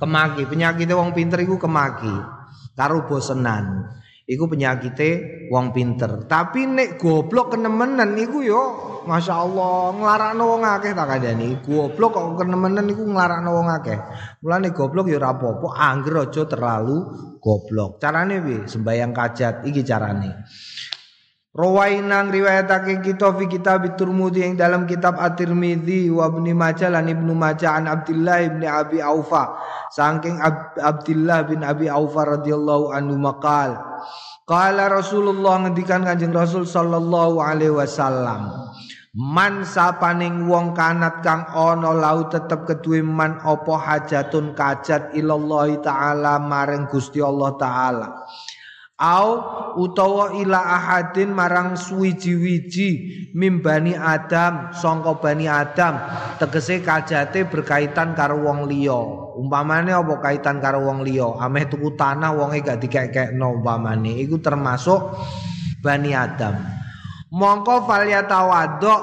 Kemaki, 0.00 0.48
penyakite 0.48 0.96
wong 0.96 1.12
pinter 1.12 1.44
iku 1.44 1.60
kemaki. 1.60 2.40
Karo 2.72 3.04
bosenan. 3.04 4.00
Iku 4.32 4.48
penyakite 4.48 5.08
wong 5.52 5.76
pinter. 5.76 6.24
Tapi 6.24 6.64
nek 6.64 6.96
goblok 6.96 7.52
kenemenan 7.52 8.16
iku 8.16 8.40
yo 8.40 8.62
Masya 9.02 9.34
Allah 9.34 9.92
nglarakno 9.98 10.42
wong 10.46 10.62
akeh 10.62 10.94
tak 10.94 11.10
kandhani. 11.10 11.58
Goblok 11.60 12.10
kok 12.14 12.26
kenemenan 12.40 12.86
iku 12.88 13.02
nglarakno 13.02 13.50
wong 13.50 13.68
akeh. 13.68 13.98
Mulane 14.40 14.70
goblok 14.70 15.10
ya 15.10 15.18
ora 15.18 15.34
apa-apa, 15.34 15.68
angger 15.74 16.14
aja 16.22 16.42
terlalu 16.46 16.96
goblok. 17.42 17.98
Carane 17.98 18.38
piye? 18.38 18.70
Sembayang 18.70 19.10
kajat 19.10 19.66
iki 19.66 19.82
carane. 19.82 20.46
Rawainang 21.52 22.32
riwayatake 22.32 23.04
kita 23.04 23.36
fi 23.36 23.44
kitab 23.44 23.84
Tirmidzi 24.00 24.40
yang 24.40 24.56
dalam 24.56 24.88
kitab 24.88 25.20
At-Tirmidzi 25.20 26.08
wa 26.08 26.32
Ibnu 26.32 26.48
Majah 26.56 26.88
lan 26.88 27.12
Ibnu 27.12 27.36
Majah 27.36 27.76
an 27.76 27.92
Abdullah 27.92 28.40
bin 28.48 28.64
Abi 28.64 29.04
Aufa 29.04 29.60
saking 29.92 30.40
Ab 30.40 30.72
Abdullah 30.80 31.44
bin 31.44 31.60
Abi 31.60 31.92
Aufa 31.92 32.40
radhiyallahu 32.40 32.96
anhu 32.96 33.20
maqal 33.20 33.76
Qala 34.48 34.88
Rasulullah 34.88 35.68
ngendikan 35.68 36.08
Kanjeng 36.08 36.32
Rasul 36.32 36.64
sallallahu 36.64 37.44
alaihi 37.44 37.76
wasallam 37.76 38.72
Man 39.12 39.68
sapaning 39.68 40.48
wong 40.48 40.72
kanat 40.72 41.20
kang 41.20 41.44
ana 41.52 41.92
lau 41.92 42.32
tetep 42.32 42.64
keduwe 42.64 43.04
man 43.04 43.36
apa 43.44 43.76
hajatun 43.76 44.56
kajat 44.56 45.12
ilallahi 45.12 45.84
taala 45.84 46.40
maring 46.40 46.88
Gusti 46.88 47.20
Allah 47.20 47.52
taala. 47.60 48.24
Au 49.02 49.30
utawa 49.82 50.38
ila 50.38 50.62
ahadin 50.62 51.34
marang 51.34 51.74
suwiji-wiji 51.74 52.90
mimbani 53.34 53.98
Adam 53.98 54.70
sangka 54.70 55.18
bani 55.18 55.50
Adam 55.50 55.98
tegese 56.38 56.78
kajate 56.86 57.50
berkaitan 57.50 58.14
karo 58.14 58.46
wong 58.46 58.70
liya. 58.70 58.94
Umpamane 59.42 59.90
apa 59.90 60.22
kaitan 60.22 60.62
karo 60.62 60.86
wong 60.86 61.02
liya? 61.02 61.34
Ameh 61.42 61.66
tuku 61.66 61.98
tanah 61.98 62.30
wonge 62.30 62.62
gak 62.62 62.78
dikek-kekno 62.78 63.58
umpamane 63.58 64.22
iku 64.22 64.38
termasuk 64.38 65.18
bani 65.82 66.14
Adam. 66.14 66.82
mongko 67.32 67.88
falyatawaddo 67.88 68.94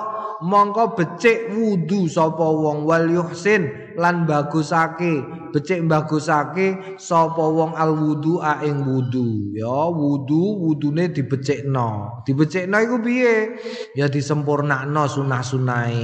mongko 0.45 0.93
becik 0.95 1.49
wudu 1.51 2.05
sapa 2.05 2.45
wong 2.45 2.85
wal 2.85 3.09
yuhsin 3.09 3.88
lan 3.99 4.23
bagusake 4.23 5.21
becik 5.51 5.83
bagusake 5.83 6.97
sapa 6.97 7.43
wong 7.43 7.75
al 7.75 7.91
wudu 7.93 8.39
ing 8.63 8.87
wudu. 8.87 9.51
Ya 9.53 9.91
wudu 9.91 10.63
wudune 10.63 11.11
dibecikno. 11.11 12.23
Dibecikno 12.23 12.79
iku 12.79 12.97
piye? 13.03 13.59
Ya 13.93 14.07
disempurnakno 14.07 15.03
sunah-sunahe 15.05 15.99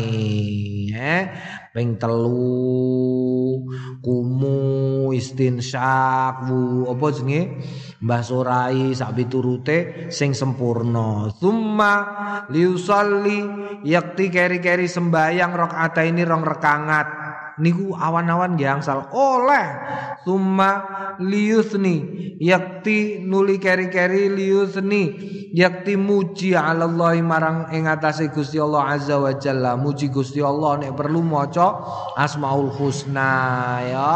eh? 0.96 1.24
Ping 1.76 2.00
telu 2.00 3.60
kumu 4.00 5.12
istinsyak 5.12 6.48
wu 6.48 6.88
apa 6.88 7.06
jenenge? 7.12 7.60
Mbah 8.00 8.22
sorai 8.24 8.96
sak 8.96 9.12
piturute 9.12 10.08
sing 10.08 10.32
sempurna. 10.32 11.28
Summa 11.36 11.94
liusalli 12.48 13.44
yakti 13.84 14.32
keri-keri 14.32 14.88
sembayang 14.88 15.52
rakaat 15.52 16.00
ini 16.08 16.24
rong 16.24 16.48
rekangat 16.48 17.25
niku 17.60 17.96
awan-awan 17.96 18.60
gangsal. 18.60 19.08
Oleh. 19.12 19.68
Summa 20.26 20.82
liusni 21.22 22.26
yakti 22.42 23.22
nuli 23.22 23.62
keri-keri 23.62 24.28
liusni 24.34 25.14
yakti 25.54 25.94
muji 25.96 26.58
Allah 26.58 27.14
marang 27.22 27.70
ing 27.70 27.86
atase 27.86 28.34
Gusti 28.34 28.58
Allah 28.58 28.98
azza 28.98 29.22
wa 29.22 29.32
jalla. 29.38 29.78
Muji 29.78 30.10
Gusti 30.10 30.42
Allah 30.42 30.82
nek 30.82 30.98
perlu 30.98 31.22
maca 31.22 31.78
asmaul 32.18 32.74
husna 32.74 33.32
ya. 33.86 34.14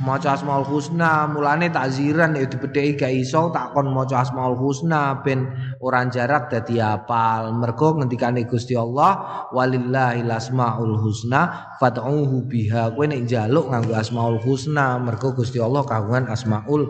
Maca 0.00 0.40
asmaul 0.40 0.64
husna. 0.64 1.28
Mulane 1.28 1.68
takziran 1.68 2.40
ya 2.40 2.48
dibedheki 2.48 2.96
gak 2.96 3.12
iso 3.12 3.52
tak 3.52 3.76
kon 3.76 3.92
maca 3.92 4.24
asmaul 4.24 4.56
husna. 4.56 5.20
Ben 5.20 5.44
ora 5.84 6.08
jarak 6.08 6.48
dadi 6.48 6.80
apal. 6.80 7.52
Mergo 7.52 8.00
ngendikane 8.00 8.48
Gusti 8.48 8.72
Allah 8.72 9.44
walillahil 9.52 10.32
asmaul 10.32 10.96
husna 11.04 11.67
fad'uhu 11.78 12.44
biha. 12.50 12.92
Kowe 12.92 13.06
nek 13.06 13.24
njaluk 13.24 13.70
nganggo 13.70 13.94
asmaul 13.94 14.38
husna 14.42 14.98
mergo 14.98 15.32
Gusti 15.32 15.62
Allah 15.62 15.86
kagungan 15.86 16.26
asmaul 16.28 16.84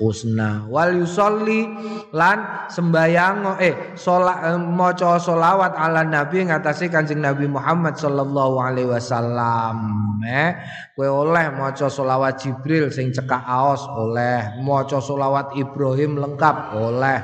husna. 0.00 0.64
Wal 0.72 1.04
yusolli 1.04 1.68
lan 2.16 2.68
sembayang 2.72 3.60
eh 3.60 3.94
sholat 4.00 4.38
eh, 4.48 4.56
maca 4.56 5.20
solawat 5.20 5.76
ala 5.76 6.00
nabi 6.02 6.48
ngatasi 6.48 6.88
kanjeng 6.88 7.20
nabi 7.20 7.44
Muhammad 7.44 8.00
sallallahu 8.00 8.56
alaihi 8.56 8.88
wasallam. 8.88 9.76
Eh 10.24 10.56
kowe 10.96 11.28
oleh 11.28 11.52
maca 11.52 11.92
solawat 11.92 12.40
Jibril 12.40 12.88
sing 12.88 13.12
cekak 13.12 13.44
aos 13.44 13.84
oleh. 13.84 14.56
Maca 14.64 14.98
solawat 15.04 15.52
Ibrahim 15.60 16.16
lengkap 16.16 16.56
oleh 16.80 17.18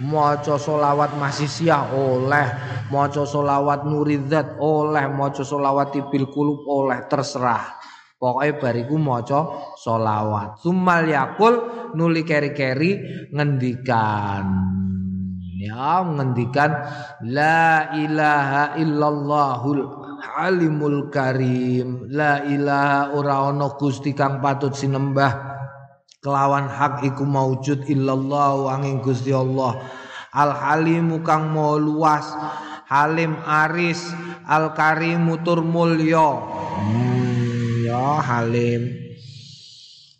maca 0.00 0.56
solawat 0.56 1.12
masisiyah 1.20 1.92
oleh 1.92 2.48
maca 2.88 3.28
solawat 3.28 3.84
nuridzat 3.84 4.56
oleh 4.56 5.04
maca 5.12 5.44
solawat 5.44 5.92
tibil 5.92 6.26
kulub 6.32 6.64
oleh 6.64 7.04
terserah 7.06 7.80
Pokoknya 8.20 8.60
bariku 8.60 9.00
maca 9.00 9.72
solawat. 9.80 10.60
Sumal 10.60 11.08
yakul 11.08 11.56
nuli 11.96 12.20
keri-keri 12.20 13.00
ngendikan. 13.32 14.44
Ya 15.56 16.04
ngendikan 16.04 16.68
la 17.24 17.88
ilaha 17.96 18.76
illallahul 18.76 19.88
halimul 20.20 21.08
karim. 21.08 22.12
La 22.12 22.44
ilaha 22.44 23.16
ora 23.16 23.56
Gusti 23.80 24.12
kang 24.12 24.44
patut 24.44 24.76
sinembah 24.76 25.59
kelawan 26.20 26.68
hak 26.68 27.00
iku 27.08 27.24
maujud 27.24 27.88
illallah 27.88 28.76
angin 28.76 29.00
Gusti 29.00 29.32
Allah. 29.32 29.80
Al 30.30 30.54
halimu 30.54 31.26
kang 31.26 31.50
mau 31.50 31.74
luas 31.74 32.22
Halim 32.86 33.34
aris 33.42 34.14
Al 34.46 34.76
karimu 34.76 35.42
tur 35.42 35.64
mulya. 35.64 36.28
Hmm. 36.78 37.86
ya 37.88 38.20
Halim. 38.20 39.10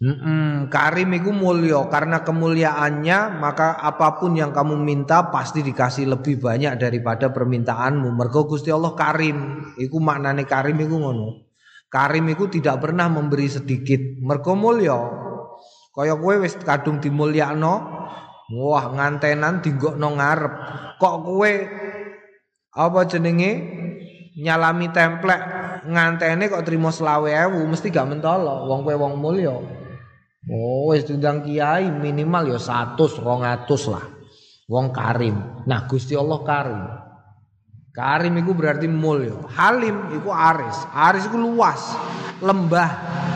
Mm-mm, 0.01 0.73
karim 0.73 1.13
itu 1.13 1.29
mulia 1.29 1.85
karena 1.93 2.25
kemuliaannya 2.25 3.37
maka 3.37 3.77
apa 3.77 4.17
pun 4.17 4.33
yang 4.33 4.49
kamu 4.49 4.81
minta 4.81 5.29
pasti 5.29 5.61
dikasih 5.61 6.09
lebih 6.09 6.41
banyak 6.41 6.81
daripada 6.81 7.29
permintaanmu. 7.29 8.09
Mergo 8.09 8.49
Gusti 8.49 8.73
Allah 8.73 8.97
karim. 8.97 9.69
Iku 9.77 10.01
maknane 10.01 10.49
karim 10.49 10.81
iku 10.81 10.97
ngono. 10.97 11.45
Karim 11.93 12.33
iku 12.33 12.49
tidak 12.49 12.81
pernah 12.81 13.13
memberi 13.13 13.45
sedikit. 13.53 14.01
Mergo 14.25 14.57
mulia. 14.57 15.29
Kaya 15.91 16.15
kowe 16.15 16.35
wis 16.39 16.55
kadung 16.63 17.03
dimulyakno, 17.03 17.75
wah 18.55 18.85
ngantenan 18.95 19.59
dinggokno 19.59 20.09
ngarep. 20.15 20.55
Kok 21.03 21.17
kowe 21.27 21.53
apa 22.71 23.01
jenenge 23.11 23.51
nyalami 24.39 24.95
templek 24.95 25.41
ngantene 25.91 26.47
kok 26.47 26.63
trimo 26.63 26.95
selawe 26.95 27.31
mesti 27.67 27.91
gak 27.91 28.07
mentolo. 28.07 28.71
Wong 28.71 28.87
kowe 28.87 28.95
wong 28.95 29.15
mulya. 29.19 29.55
Oh 30.51 30.95
wis 30.95 31.05
diundang 31.05 31.43
kiai 31.43 31.91
minimal 31.91 32.55
ya 32.55 32.59
100 32.59 32.97
200 32.97 33.93
lah. 33.93 34.05
Wong 34.71 34.95
karim. 34.95 35.67
Nah 35.67 35.91
Gusti 35.91 36.15
Allah 36.15 36.41
karim 36.47 37.00
karim 37.91 38.39
itu 38.39 38.55
berarti 38.55 38.87
mulya. 38.87 39.35
Halim 39.55 40.15
itu 40.15 40.31
aris. 40.31 40.79
Aris 40.95 41.27
itu 41.27 41.37
luas 41.37 41.81
lembah 42.41 42.91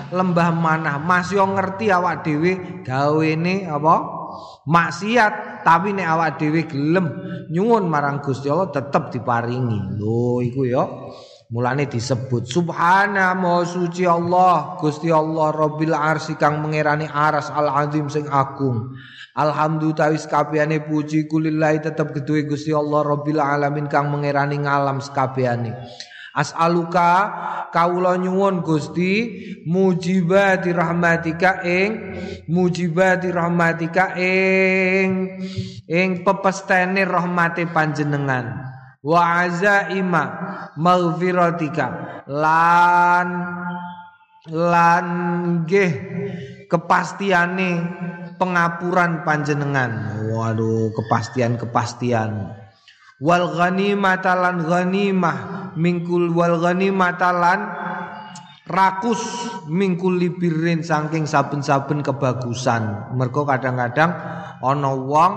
lembah 0.09 0.49
mana 0.55 0.97
masih 0.97 1.43
ngerti 1.45 1.93
awak 1.93 2.25
dhewe 2.25 2.83
gawene 2.87 3.69
apa? 3.69 3.95
Maksiat 4.64 5.64
tapi 5.67 5.93
nek 5.93 6.09
awak 6.09 6.31
dhewe 6.40 6.64
gelem 6.64 7.07
nyuwun 7.53 7.85
marang 7.90 8.25
Gusti 8.25 8.49
Allah 8.49 8.73
tetep 8.73 9.12
diparingi. 9.12 10.01
Lho 10.01 10.40
iku 10.40 10.64
ya 10.64 10.85
Mulane 11.52 11.85
disebut 11.85 12.48
subhana 12.48 13.37
ma 13.37 13.61
suci 13.68 14.09
Allah 14.09 14.80
Gusti 14.80 15.12
Allah 15.12 15.52
Rabbil 15.52 15.92
arsy 15.92 16.40
kang 16.40 16.64
mengerani 16.64 17.04
aras 17.04 17.52
al 17.52 17.68
azim 17.68 18.09
sing 18.09 18.24
agung. 18.33 18.96
Alhamdulillah 19.37 20.16
wis 20.16 20.24
kabehane 20.24 20.80
puji 20.80 21.28
kulillahi 21.28 21.85
tetep 21.85 22.16
gedhe 22.16 22.48
Gusti 22.48 22.72
Allah 22.72 23.04
Rabbil 23.04 23.37
alamin 23.37 23.92
kang 23.92 24.09
mengerani 24.09 24.57
ngalam 24.64 25.04
sekabehane. 25.04 25.76
As'aluka 26.35 27.30
kawula 27.70 28.16
nyuwun 28.16 28.64
Gusti 28.64 29.12
mujibati 29.68 30.72
rahmatika 30.72 31.61
ing 31.61 32.18
mujibati 32.48 33.28
rahmatika 33.30 34.16
ing 34.16 35.38
ing 35.87 36.24
pepestene 36.24 37.04
rahmate 37.04 37.68
panjenengan 37.68 38.73
wa 39.05 39.45
azaima 39.45 40.25
maghfiratika. 40.81 41.87
Lan 42.25 43.29
lan 44.49 45.07
nggih 45.62 45.93
kepastiane 46.73 47.71
pengapuran 48.40 49.23
panjenengan. 49.23 50.25
Waduh 50.33 50.90
kepastian-kepastian. 50.97 52.64
Wal 53.21 53.45
ghanimata 53.55 54.33
lan 54.35 54.64
ghanimah. 54.64 55.38
Mingkul 55.75 56.33
wal 56.33 56.59
ghanimata 56.62 57.31
lan 57.35 57.61
rakus 58.64 59.21
mingkul 59.69 60.17
libirin 60.17 60.81
saking 60.81 61.29
saben-saben 61.29 62.00
kebagusan. 62.00 63.15
Mergo 63.15 63.44
kadang-kadang 63.44 64.11
ana 64.65 64.92
wong 64.96 65.33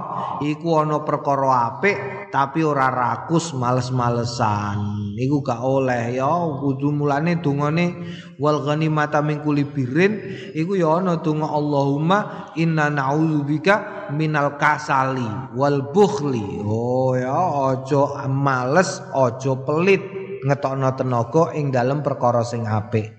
iku 0.45 0.88
ana 0.88 1.03
perkara 1.03 1.76
apik 1.76 2.16
tapi 2.30 2.63
ora 2.63 2.91
rakus 2.91 3.55
males-malesan. 3.55 5.13
Iku 5.17 5.41
gak 5.41 5.61
oleh 5.61 6.15
ya. 6.15 6.30
Kudu 6.61 6.93
mulane 6.93 7.41
dungane 7.41 7.97
wal 8.38 8.61
ghanimata 8.61 9.23
mingkul 9.25 9.57
libirin 9.57 10.21
iku 10.53 10.78
ya 10.78 11.01
ana 11.01 11.19
donga 11.19 11.49
Allahumma 11.49 12.51
inna 12.59 12.93
na'udzubika 12.93 14.07
minal 14.13 14.55
kasali 14.61 15.55
wal 15.57 15.89
bukhli. 15.89 16.61
Oh 16.63 17.17
ya 17.17 17.73
aja 17.73 18.30
males 18.30 19.01
aja 19.11 19.53
pelit 19.65 20.01
ngetokno 20.45 20.93
tenaga 20.93 21.51
ing 21.57 21.73
dalam 21.73 22.05
perkara 22.05 22.45
sing 22.45 22.69
apik. 22.69 23.17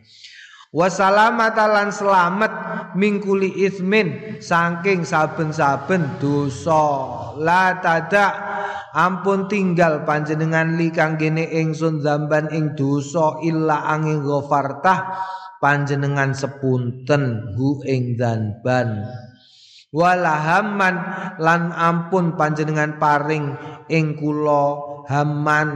Wasalamatalan 0.69 1.89
selamat 1.89 2.53
mingkuli 2.93 3.65
ismin 3.65 4.37
saking 4.37 5.01
saben-saben 5.01 6.21
dosa. 6.21 6.85
La 7.41 7.81
tada 7.81 8.27
Ampun 8.99 9.47
tinggal 9.47 10.03
panjenengan 10.03 10.75
li 10.75 10.91
kanggene 10.91 11.47
ingsun 11.47 12.03
zamban 12.03 12.51
ing 12.51 12.75
dosa 12.75 13.39
illa 13.47 13.87
angin 13.87 14.27
ghafartah 14.27 15.15
panjenengan 15.63 16.35
sepunten 16.35 17.55
hu 17.55 17.79
ing 17.87 18.19
zamban. 18.19 19.07
Walahaman 19.95 20.97
lan 21.39 21.71
ampun 21.71 22.35
panjenengan 22.35 22.99
paring 22.99 23.55
ing 23.87 24.19
kula 24.19 24.67
haman 25.07 25.69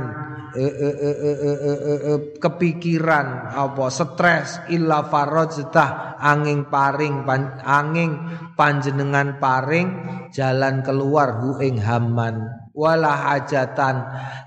e, 0.59 0.67
e, 0.67 0.91
e, 0.91 1.11
e, 1.15 1.33
e, 1.33 1.53
e, 1.55 1.73
e, 1.73 1.95
e 1.95 2.15
kepikiran 2.43 3.55
apa 3.55 3.87
stres 3.89 4.67
illa 4.69 5.07
farajtah 5.07 6.19
angin 6.19 6.67
paring 6.67 7.23
pan, 7.23 7.63
angin 7.63 8.19
panjenengan 8.59 9.39
paring 9.39 9.89
jalan 10.35 10.83
keluar 10.83 11.39
hu 11.39 11.63
ing 11.63 11.79
haman 11.79 12.62
wala 12.73 13.13
hajatan. 13.13 13.97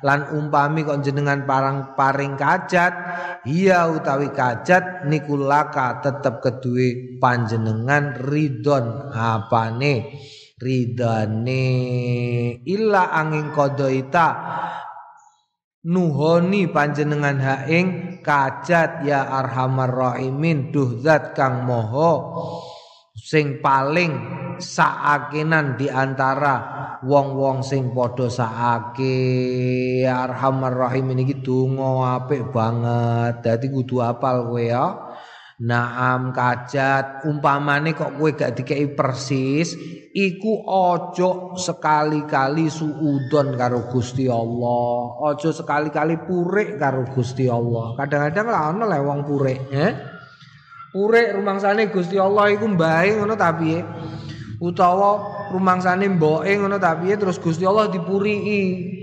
Lan 0.02 0.34
umpami 0.34 0.86
kok 0.86 1.02
jenengan 1.02 1.46
parang 1.46 1.98
paring 1.98 2.38
kajat 2.38 2.94
iya 3.46 3.90
utawi 3.90 4.34
kajat 4.34 5.06
niku 5.06 5.38
laka 5.38 6.02
tetep 6.02 6.42
kedue 6.42 7.18
panjenengan 7.22 8.18
ridon 8.22 9.14
apane 9.14 10.18
ridane 10.58 11.68
illa 12.66 13.14
angin 13.14 13.54
kodoita 13.54 14.28
nuhoni 15.86 16.66
panjenengan 16.70 17.38
haing 17.38 18.20
kajat 18.26 19.06
ya 19.06 19.30
arhamar 19.30 19.94
rahimin 19.94 20.74
duh 20.74 20.98
zat 21.02 21.38
kang 21.38 21.66
moho 21.70 22.34
sing 23.14 23.62
paling 23.62 24.45
saakenan 24.60 25.80
di 25.80 25.92
antara 25.92 26.56
wong-wong 27.06 27.62
sing 27.62 27.92
padha 27.92 28.32
saake. 28.32 29.18
Arhamar 30.06 30.76
rahim 30.76 31.14
ini 31.14 31.40
donga 31.40 32.20
apik 32.22 32.50
banget. 32.50 33.46
Dadi 33.46 33.68
kudu 33.70 34.02
apal 34.02 34.50
kowe 34.50 34.62
ya. 34.62 34.86
Naam 35.62 36.36
kajat. 36.36 37.28
Umpamane 37.30 37.96
kok 37.96 38.18
kowe 38.20 38.30
gak 38.34 38.58
dikei 38.60 38.92
persis 38.92 39.78
iku 40.16 40.64
ojo 40.64 41.60
sekali-kali 41.60 42.72
suudon 42.72 43.60
karo 43.60 43.92
Gusti 43.92 44.32
Allah. 44.32 45.20
Ojo 45.28 45.52
sekali-kali 45.52 46.24
purik 46.24 46.80
karo 46.80 47.04
Gusti 47.12 47.52
Allah. 47.52 48.00
Kadang-kadang 48.00 48.48
lah 48.48 48.62
ana 48.72 48.86
le 48.88 49.00
wong 49.04 49.28
purik 49.28 49.60
eh. 49.76 50.16
Urek 50.96 51.36
rumangsane 51.36 51.92
Gusti 51.92 52.16
Allah 52.16 52.56
iku 52.56 52.72
mbae 52.72 53.20
ngono 53.20 53.36
ta 53.36 53.52
piye? 53.52 53.84
Utawa 54.62 55.50
rumangsane 55.52 56.08
mboke 56.10 56.52
ngono 56.56 56.80
ta 56.80 56.96
piye? 56.96 57.16
Terus 57.20 57.40
Gusti 57.40 57.68
Allah 57.68 57.92
dipurii. 57.92 58.96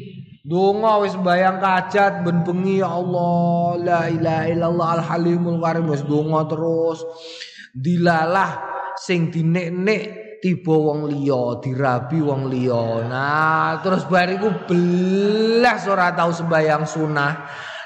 Donga 0.42 0.98
wis 0.98 1.14
bayang 1.22 1.62
kajat 1.62 2.26
ben 2.26 2.42
bengi 2.42 2.82
ya 2.82 2.90
Allah 2.90 3.78
la 3.78 4.00
ilaha 4.10 4.44
illallah 4.50 4.88
al 4.98 5.02
halimul 5.06 5.62
karim 5.62 5.86
wis 5.86 6.02
terus. 6.02 6.98
Dilalah 7.72 8.50
sing 8.98 9.30
dinek-nek 9.30 10.02
tiba 10.42 10.74
wong 10.74 11.06
liya 11.06 11.62
dirabi 11.62 12.18
wong 12.18 12.50
liya. 12.50 13.06
Nah 13.06 13.78
terus 13.86 14.02
bariku 14.10 14.50
belas 14.66 15.86
ora 15.86 16.10
tau 16.10 16.34
sembayang 16.34 16.84
sunah 16.90 17.32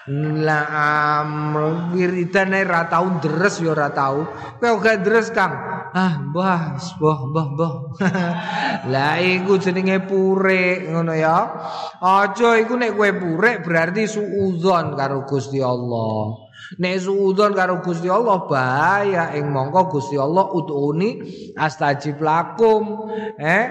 Naam 0.06 1.58
wiridane 1.90 2.62
ra 2.62 2.86
tau 2.86 3.18
deres 3.18 3.58
ya 3.58 3.74
ora 3.74 3.90
tau. 3.90 4.22
Kowe 4.62 4.78
ora 4.78 4.94
deres 5.02 5.34
Kang. 5.34 5.50
Ah, 5.90 6.22
mbah, 6.22 6.78
mbah, 6.78 7.18
mbah, 7.26 7.46
mbah. 7.58 7.72
Lah 8.92 9.18
iku 9.18 9.58
jenenge 9.58 10.06
purik 10.06 10.94
ngono 10.94 11.10
ya. 11.10 11.50
Aja 11.98 12.54
iku 12.54 12.78
nek 12.78 12.94
kowe 12.94 13.10
purik 13.18 13.66
berarti 13.66 14.06
suudzon 14.06 14.94
karo 14.94 15.26
Gusti 15.26 15.58
Allah. 15.58 16.38
Nek 16.78 16.94
suudzon 17.02 17.50
karo 17.58 17.82
Gusti 17.82 18.06
Allah 18.06 18.46
bahaya 18.46 19.34
ing 19.34 19.50
mongko 19.50 19.98
Gusti 19.98 20.14
Allah 20.14 20.46
utuni 20.54 21.18
astajib 21.58 22.22
lakum. 22.22 23.10
Eh, 23.42 23.64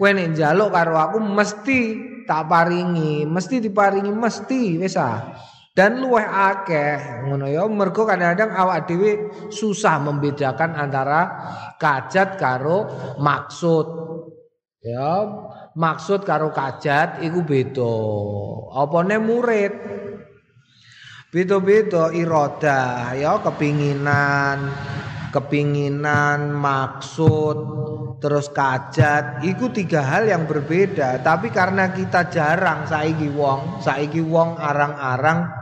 kowe 0.00 0.08
nek 0.08 0.32
njaluk 0.32 0.72
karo 0.72 0.96
aku 0.96 1.20
mesti 1.20 1.80
tak 2.24 2.48
paringi, 2.48 3.28
mesti 3.28 3.60
diparingi 3.60 4.08
mesti 4.08 4.80
wis 4.80 4.96
ah. 4.96 5.36
Dan 5.76 6.00
luweh 6.00 6.24
akeh 6.24 7.28
ngono 7.28 7.44
ya 7.52 7.68
mergo 7.68 8.08
kadang-kadang 8.08 8.48
awak 8.56 8.88
dhewe 8.88 9.28
susah 9.52 10.00
membedakan 10.00 10.72
antara 10.72 11.20
kajat 11.76 12.40
karo 12.40 12.88
maksud. 13.20 13.86
Ya 14.80 15.20
maksud 15.76 16.24
karo 16.24 16.48
kajat 16.48 17.20
iku 17.20 17.44
beda. 17.44 17.96
Apane 18.72 19.20
murid? 19.20 19.72
Beda-beda 21.28 22.08
iroda 22.16 23.12
ya 23.12 23.36
kepinginan 23.44 24.72
kepinginan 25.28 26.56
maksud 26.56 27.56
terus 28.16 28.48
kajat 28.48 29.44
iku 29.44 29.68
tiga 29.68 30.00
hal 30.00 30.24
yang 30.24 30.48
berbeda. 30.48 31.20
Tapi 31.20 31.52
karena 31.52 31.92
kita 31.92 32.32
jarang 32.32 32.88
saiki 32.88 33.28
wong 33.28 33.84
saiki 33.84 34.24
wong 34.24 34.56
arang-arang 34.56 35.55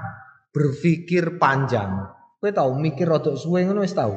berpikir 0.55 1.43
panjang. 1.43 2.07
Kowe 2.39 2.51
tau 2.55 2.79
mikir 2.79 3.11
rada 3.11 3.35
suwe 3.35 3.67
ngono 3.67 3.83
wis 3.83 3.99
tau. 3.99 4.15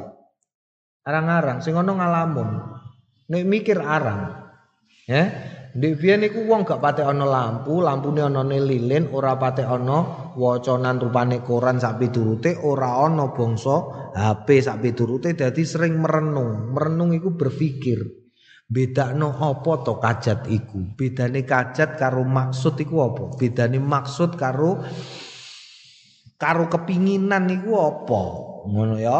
Arang-arang 1.02 1.58
sing 1.58 1.74
ngono 1.74 1.98
ngalamun. 1.98 2.48
Nek 3.28 3.44
mikir 3.44 3.82
arang. 3.82 4.46
Ya, 5.08 5.24
Ndek 5.68 6.00
biyen 6.00 6.24
iku 6.24 6.48
wong 6.48 6.64
gak 6.64 6.80
patek 6.80 7.04
ana 7.04 7.28
lampu, 7.28 7.84
lampune 7.84 8.24
ana 8.24 8.40
lilin, 8.40 9.12
ora 9.12 9.36
patek 9.36 9.68
ana 9.68 10.32
wacanan 10.32 10.96
rupane 10.96 11.44
koran 11.44 11.76
sak 11.76 12.00
piturute, 12.00 12.56
ora 12.64 13.04
ana 13.04 13.28
bangsa 13.36 14.10
HP 14.16 14.64
sak 14.64 14.80
piturute 14.80 15.36
dadi 15.36 15.62
sering 15.68 16.00
merenung. 16.00 16.72
Merenung 16.72 17.12
iku 17.12 17.36
berpikir. 17.36 18.00
Bedakno 18.68 19.32
apa 19.32 19.72
to 19.80 19.96
kajat 19.96 20.48
iku? 20.52 20.92
Bedane 20.92 21.44
kajat 21.44 21.96
karo 21.96 22.20
maksud 22.24 22.76
iku 22.80 23.00
apa? 23.04 23.24
Bedane 23.36 23.80
maksud 23.80 24.36
karo 24.36 24.84
karo 26.38 26.70
kepinginan 26.70 27.50
niku 27.50 27.74
apa? 27.74 28.22
Ngono 28.68 28.96
ya. 28.96 29.18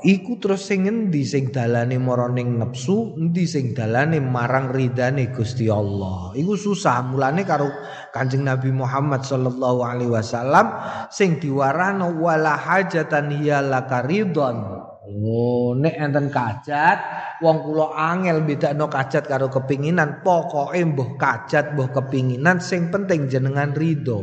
Iku 0.00 0.40
terus 0.40 0.64
sing 0.64 0.88
endi 0.88 1.28
sing 1.28 1.52
dalane 1.52 2.00
marang 2.00 2.32
nepsu 2.32 3.20
endi 3.20 3.44
sing 3.44 3.76
dalane 3.76 4.16
marang 4.22 4.72
ridane 4.72 5.28
Gusti 5.34 5.68
Allah? 5.68 6.32
Iku 6.32 6.56
susah. 6.56 7.04
Mulane 7.04 7.44
karo 7.44 7.68
Kanjeng 8.14 8.46
Nabi 8.46 8.72
Muhammad 8.72 9.26
sallallahu 9.26 9.84
alaihi 9.84 10.08
wasallam 10.08 10.72
sing 11.12 11.36
diwarano 11.36 12.16
wala 12.16 12.56
hajatan 12.56 13.34
hiya 13.34 13.60
lakaridon 13.60 14.88
Oh, 15.10 15.74
nek 15.74 15.98
enten 15.98 16.30
kajat, 16.30 16.98
wong 17.42 17.66
kula 17.66 17.98
angel 17.98 18.46
bedakno 18.46 18.86
kajat 18.86 19.26
karo 19.26 19.50
kepinginan. 19.50 20.22
Pokoke 20.22 20.78
mbuh 20.78 21.18
kajat, 21.18 21.74
mbuh 21.74 21.90
kepinginan 21.90 22.62
sing 22.62 22.94
penting 22.94 23.26
jenengan 23.26 23.74
ridho. 23.74 24.22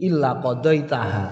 Illa 0.00 0.40
qadaitaha. 0.40 1.26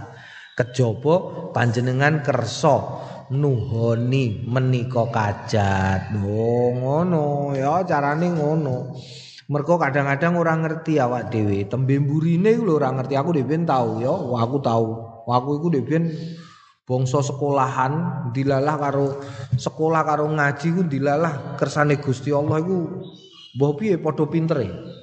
Kejaba 0.58 1.14
panjenengan 1.54 2.18
kersa 2.20 2.82
nuhoni 3.30 4.42
menika 4.42 5.06
kajat. 5.06 6.18
Oh 6.18 6.74
ngono 6.74 7.54
ya 7.54 7.86
carane 7.86 8.34
ngono. 8.34 8.98
Mergo 9.48 9.80
kadang-kadang 9.80 10.36
ora 10.36 10.58
ngerti 10.58 11.00
awak 11.00 11.32
dhewe. 11.32 11.64
Tembe 11.70 11.96
mburine 11.96 12.58
lho 12.58 12.76
ora 12.76 12.92
ngerti. 12.92 13.16
Aku 13.16 13.32
dhewe 13.32 13.54
tau 13.64 14.02
ya. 14.02 14.12
Aku 14.12 14.56
tau. 14.60 14.86
Aku 15.24 15.62
iku 15.62 15.68
dhewe 15.72 16.10
bangsa 16.88 17.20
sekolahan 17.20 18.28
dilalah 18.32 18.76
karo 18.80 19.20
sekolah 19.60 20.02
karo 20.08 20.24
ngaji 20.32 20.68
ku 20.72 20.82
dilalah 20.88 21.54
kersane 21.54 22.02
Gusti 22.02 22.34
Allah 22.34 22.60
iku. 22.60 22.78
Mbah 23.56 23.72
piye? 23.78 23.96
Padha 23.96 24.28
pintere 24.28 24.97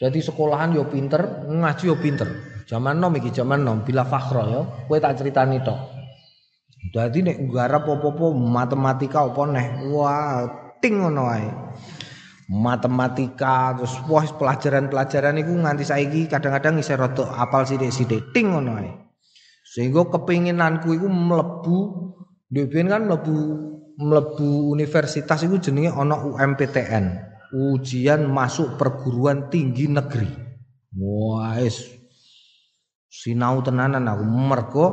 Jadi 0.00 0.18
sekolahan 0.24 0.72
yo 0.72 0.88
pinter, 0.88 1.44
ngaji 1.44 1.84
yo 1.92 1.96
pinter. 2.00 2.28
Zaman 2.64 2.96
nom 2.96 3.12
iki 3.20 3.28
zaman 3.28 3.60
nom 3.60 3.84
bila 3.84 4.08
fakhro 4.08 4.42
yo. 4.48 4.62
Kowe 4.88 4.96
tak 4.96 5.20
critani 5.20 5.60
tok. 5.60 5.76
Dadi 6.88 7.20
nek 7.20 7.36
nggarap 7.44 7.84
apa-apa 7.84 8.32
matematika 8.32 9.28
apa 9.28 9.42
neh. 9.52 9.66
Wah, 9.92 10.48
ting 10.80 11.04
ngono. 11.04 11.28
Matematika 12.50 13.76
terus 13.76 13.94
wah 14.08 14.24
pelajaran-pelajaran 14.24 15.38
iku 15.38 15.52
nganti 15.54 15.84
saiki 15.86 16.26
kadang-kadang 16.26 16.80
isih 16.80 16.98
rada 16.98 17.36
apal 17.36 17.68
sithik-sithik 17.68 18.32
ting 18.32 18.56
ngono 18.56 18.80
wae. 18.80 18.90
Sehingga 19.62 20.08
kepinginanku 20.10 20.96
iku 20.96 21.06
mlebu 21.06 21.78
Dewen 22.50 22.90
kan 22.90 23.06
mlebu 23.06 23.36
mlebu 23.94 24.74
universitas 24.74 25.46
iku 25.46 25.62
jenenge 25.62 25.94
ana 25.94 26.18
UMPTN. 26.18 27.29
Ujian 27.54 28.30
masuk 28.30 28.78
perguruan 28.78 29.50
tinggi 29.50 29.90
negeri. 29.90 30.30
Wah, 30.98 31.58
es 31.58 31.86
sinau 33.10 33.58
tenanan 33.62 34.06
aku 34.06 34.24
mergo 34.26 34.86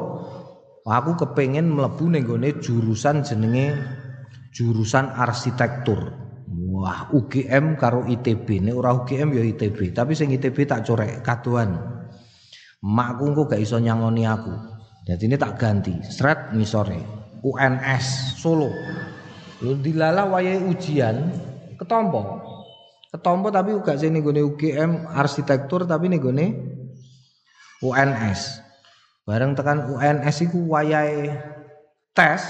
aku 0.88 1.12
kepengen 1.26 1.70
mlebu 1.70 2.10
ning 2.10 2.26
jurusan 2.62 3.22
jenenge 3.22 3.78
jurusan 4.54 5.14
arsitektur. 5.14 6.14
Wah, 6.48 7.10
UGM 7.10 7.76
karo 7.78 8.06
ITB. 8.06 8.62
Nek 8.62 8.76
ora 8.78 8.94
UGM 8.94 9.34
ya 9.34 9.44
ITB, 9.44 9.94
tapi 9.94 10.14
sing 10.14 10.30
ITB 10.30 10.70
tak 10.70 10.86
corek 10.86 11.26
kaduan. 11.26 11.74
Makku 12.86 13.34
engko 13.34 13.50
gak 13.50 13.62
iso 13.62 13.82
nyangoni 13.82 14.24
aku. 14.30 14.54
Jadi 15.08 15.24
ini 15.26 15.36
tak 15.36 15.58
ganti. 15.58 15.98
Sret 16.06 16.54
sore. 16.68 17.00
UNS 17.42 18.38
Solo. 18.38 18.70
Lu 19.66 19.74
dilala 19.82 20.30
wayahe 20.30 20.62
ujian 20.70 21.34
ketompo. 21.78 22.22
Ketompo 23.14 23.48
tapi 23.54 23.72
gak 23.80 24.02
sing 24.02 24.18
nggone 24.18 24.44
UGM 24.44 25.14
arsitektur 25.14 25.88
tapi 25.88 26.12
ning 26.12 26.20
gone 26.20 26.48
UNS. 27.80 28.66
Bareng 29.24 29.54
tekan 29.54 29.94
UNS 29.94 30.38
iku 30.44 30.72
wayahe 30.72 31.36
tes, 32.18 32.42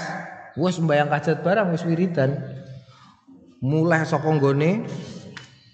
wis 0.58 0.82
mbayang 0.82 1.12
kajat 1.12 1.46
barang 1.46 1.70
wis 1.70 1.86
wiridan 1.86 2.34
mulai 3.62 4.02
saka 4.02 4.26
nggone 4.26 4.86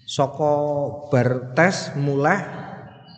saka 0.05 0.53
bar 1.09 1.53
tes 1.57 1.93
mulai 1.97 2.45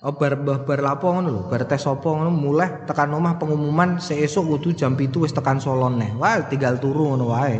oh, 0.03 0.15
bar 0.15 0.39
bar, 0.39 0.63
bar 0.63 0.79
lapo 0.79 1.11
ngono 1.11 1.29
lho 1.31 1.41
tes 1.67 1.83
ngono 1.83 2.31
mulai 2.31 2.88
tekan 2.88 3.11
omah 3.11 3.35
pengumuman 3.35 3.99
seesuk 3.99 4.47
kudu 4.47 4.75
jam 4.75 4.95
7 4.95 5.11
wis 5.19 5.35
tekan 5.35 5.59
Solon 5.59 5.99
neh 5.99 6.11
wah 6.15 6.39
tinggal 6.47 6.79
turu 6.79 7.15
ngono 7.15 7.35
wae 7.35 7.59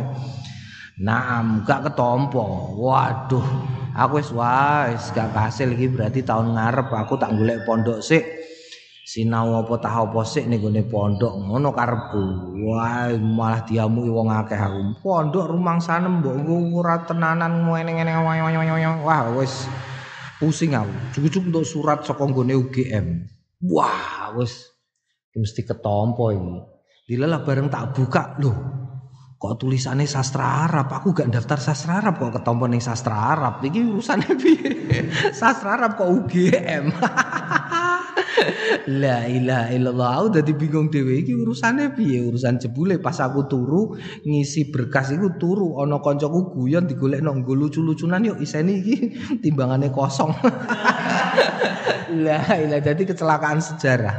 Naam 0.98 1.62
gak 1.62 1.86
ketompo. 1.86 2.74
Waduh 2.74 3.46
aku 3.94 4.18
wis 4.18 4.34
wis 4.34 5.14
gak 5.14 5.30
kasil 5.30 5.70
iki 5.78 5.86
berarti 5.94 6.26
tahun 6.26 6.58
ngarep. 6.58 6.90
Aku 6.90 7.14
tak 7.14 7.38
golek 7.38 7.62
pondok 7.62 8.02
sik. 8.02 8.26
Sinau 9.08 9.64
apa 9.64 9.80
tah 9.80 10.04
apa 10.04 10.20
sik 10.26 10.50
ning 10.50 10.58
gone 10.58 10.82
pondok 10.84 11.38
ngono 11.38 11.70
karepku. 11.70 12.24
Wah 12.66 13.14
malah 13.14 13.62
diamuki 13.62 14.10
wong 14.10 14.28
akeh 14.28 14.58
aku. 14.58 14.98
Pondok 14.98 15.46
rumangsanem 15.46 16.18
mbok 16.18 16.74
ora 16.74 17.06
tenanan 17.06 17.62
ngene-ngene 17.62 18.12
wah 19.06 19.30
wis 19.38 19.70
pusing 20.42 20.74
aku. 20.74 20.92
Cukup 21.14 21.54
untuk 21.54 21.64
surat 21.64 22.02
saka 22.02 22.26
gone 22.26 22.58
UGM 22.58 23.06
wah 23.70 24.34
wis. 24.34 24.66
Mesti 25.38 25.62
ketompo 25.62 26.34
iki. 26.34 26.58
Dilalah 27.06 27.46
bareng 27.46 27.70
tak 27.70 27.94
buka 27.94 28.34
loh 28.42 28.87
kok 29.38 29.54
tulisannya 29.54 30.10
sastra 30.10 30.66
Arab 30.66 30.90
aku 30.90 31.14
gak 31.14 31.30
daftar 31.30 31.62
sastra 31.62 32.02
Arab 32.02 32.18
kok 32.18 32.42
ketompo 32.42 32.66
ning 32.66 32.82
sastra 32.82 33.38
Arab 33.38 33.62
iki 33.62 33.86
urusane 33.86 34.26
piye 34.42 35.06
sastra 35.30 35.78
Arab 35.78 35.94
kok 35.94 36.10
UGM 36.10 36.84
La 38.88 39.26
ilaha 39.28 39.68
illallah. 39.74 40.10
Aku 40.22 40.28
dadi 40.40 40.52
bingung 40.54 40.88
dhewe 40.88 41.20
iki 41.20 41.34
urusane 41.34 41.92
piye? 41.92 42.24
Urusan 42.24 42.56
jebule 42.56 43.02
pas 43.02 43.18
aku 43.20 43.44
turu 43.50 43.98
ngisi 44.24 44.70
berkas 44.72 45.12
iku 45.12 45.36
turu 45.36 45.76
ana 45.82 46.00
kancaku 46.00 46.54
guyon 46.54 46.86
digolekno 46.86 47.34
nggo 47.34 47.52
lucu-lucunan 47.52 48.24
yuk 48.24 48.38
iseni 48.40 48.80
iki 48.80 48.96
timbangane 49.42 49.90
kosong. 49.92 50.32
La 52.24 52.40
ilaha 52.56 52.80
dadi 52.80 53.02
kecelakaan 53.04 53.60
sejarah. 53.60 54.16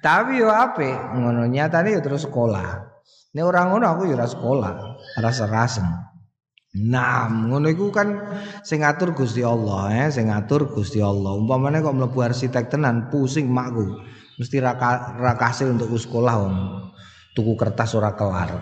Tapi 0.00 0.40
yo 0.40 0.48
apik 0.52 1.16
ngono 1.20 1.48
nyatane 1.48 1.92
yo 1.96 2.00
terus 2.00 2.28
sekolah. 2.28 2.93
Nek 3.34 3.44
ora 3.44 3.66
ngono 3.66 3.84
aku 3.90 4.14
ora 4.14 4.30
sekolah, 4.30 4.72
rasa 5.18 5.50
rasem. 5.50 5.82
Nah, 6.74 7.30
ngono 7.30 7.70
iku 7.70 7.90
kan 7.90 8.14
sing 8.62 8.82
ngatur 8.82 9.14
Gusti 9.14 9.42
Allah, 9.42 9.90
eh, 9.94 10.08
sing 10.10 10.30
ngatur 10.30 10.70
Gusti 10.70 11.02
Allah. 11.02 11.34
Umpamane 11.34 11.82
kok 11.82 11.94
mlebu 11.94 12.18
arsitek 12.18 12.70
tenan, 12.70 13.10
pusing 13.10 13.50
makku. 13.50 14.02
Mesti 14.38 14.58
ra 14.58 14.74
ra 15.14 15.34
untuk 15.70 15.90
sekolah 15.94 16.34
om. 16.34 16.56
Tuku 17.34 17.58
kertas 17.58 17.94
ora 17.98 18.14
kelar. 18.14 18.58